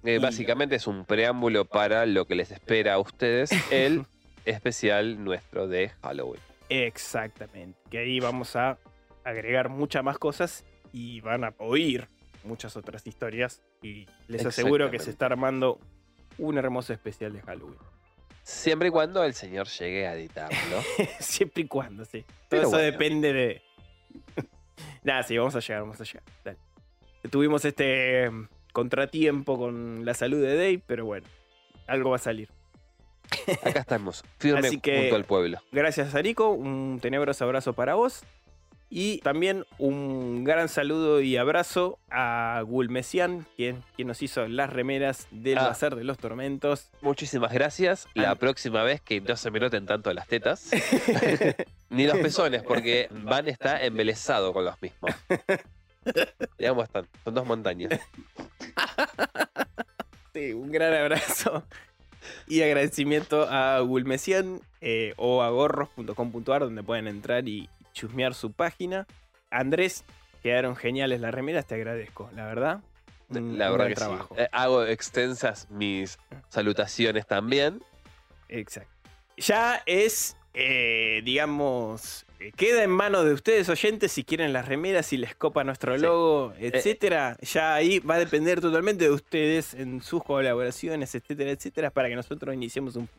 [0.04, 4.06] Eh, básicamente es un preámbulo para lo que les espera a ustedes, el
[4.46, 6.42] especial nuestro de Halloween.
[6.70, 7.80] Exactamente.
[7.90, 8.78] Que ahí vamos a
[9.24, 12.08] agregar muchas más cosas y van a oír
[12.44, 13.62] muchas otras historias.
[13.82, 15.80] Y les aseguro que se está armando
[16.38, 17.78] un hermoso especial de Halloween.
[18.44, 20.82] Siempre y cuando el señor llegue a editarlo.
[21.20, 22.22] Siempre y cuando, sí.
[22.22, 22.86] Todo Pero eso bueno.
[22.86, 23.62] depende de.
[25.04, 26.24] Nada, sí, vamos a llegar, vamos a llegar.
[26.44, 26.58] Dale.
[27.30, 31.28] Tuvimos este mm, contratiempo con la salud de Dave, pero bueno,
[31.86, 32.50] algo va a salir.
[33.64, 35.60] Acá estamos, firme Así que- junto al pueblo.
[35.72, 38.24] Gracias a Nico, un tenebroso abrazo para vos.
[38.92, 45.28] Y también un gran saludo y abrazo a Gulmesian, quien, quien nos hizo las remeras
[45.30, 45.68] del Ah.
[45.68, 46.90] Bazar de los Tormentos.
[47.02, 48.08] Muchísimas gracias.
[48.16, 50.72] La próxima vez que no se me noten tanto las tetas,
[51.92, 55.12] ni los pezones, porque Van está embelesado con los mismos.
[56.58, 57.92] Digamos, están, son dos montañas.
[60.34, 61.64] Sí, un gran abrazo
[62.48, 69.08] y agradecimiento a Gulmesian eh, o a gorros.com.ar donde pueden entrar y chusmear su página.
[69.52, 70.04] Andrés,
[70.44, 72.80] quedaron geniales las remeras, te agradezco, la verdad.
[73.30, 74.36] Un- La verdad que trabajo.
[74.36, 74.42] sí.
[74.42, 76.18] Eh, hago extensas mis
[76.50, 77.82] salutaciones también.
[78.48, 78.92] Exacto.
[79.38, 85.18] Ya es, eh, digamos, queda en manos de ustedes oyentes si quieren las remeras, si
[85.18, 86.02] les copa nuestro Sí.
[86.02, 87.38] logo, etcétera.
[87.42, 92.16] Ya ahí va a depender totalmente de ustedes en sus colaboraciones, etcétera, etcétera, para que
[92.16, 93.10] nosotros iniciemos un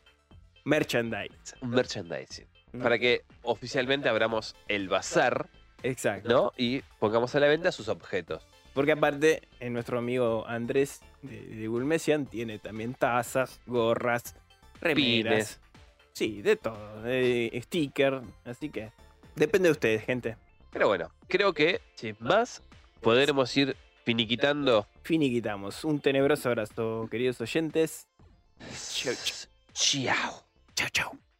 [0.65, 1.55] merchandise.
[1.61, 2.47] Un merchandising.
[2.73, 2.83] ¿no?
[2.83, 5.47] Para que oficialmente abramos el bazar,
[5.83, 6.29] Exacto.
[6.29, 6.53] ¿no?
[6.57, 8.45] Y pongamos a la venta sus objetos.
[8.73, 14.35] Porque aparte, eh, nuestro amigo Andrés de, de Gulmesian tiene también tazas, gorras,
[14.79, 15.33] remeras.
[15.33, 15.59] Pines.
[16.13, 17.01] Sí, de todo.
[17.01, 18.21] De sticker.
[18.45, 18.91] Así que
[19.35, 20.37] depende de ustedes, gente.
[20.71, 22.61] Pero bueno, creo que, sin más,
[23.01, 24.87] podremos ir finiquitando.
[25.03, 25.83] Finiquitamos.
[25.83, 28.07] Un tenebroso abrazo, queridos oyentes.
[28.93, 29.13] Chau,
[29.73, 30.43] chau.
[30.75, 31.30] Chao.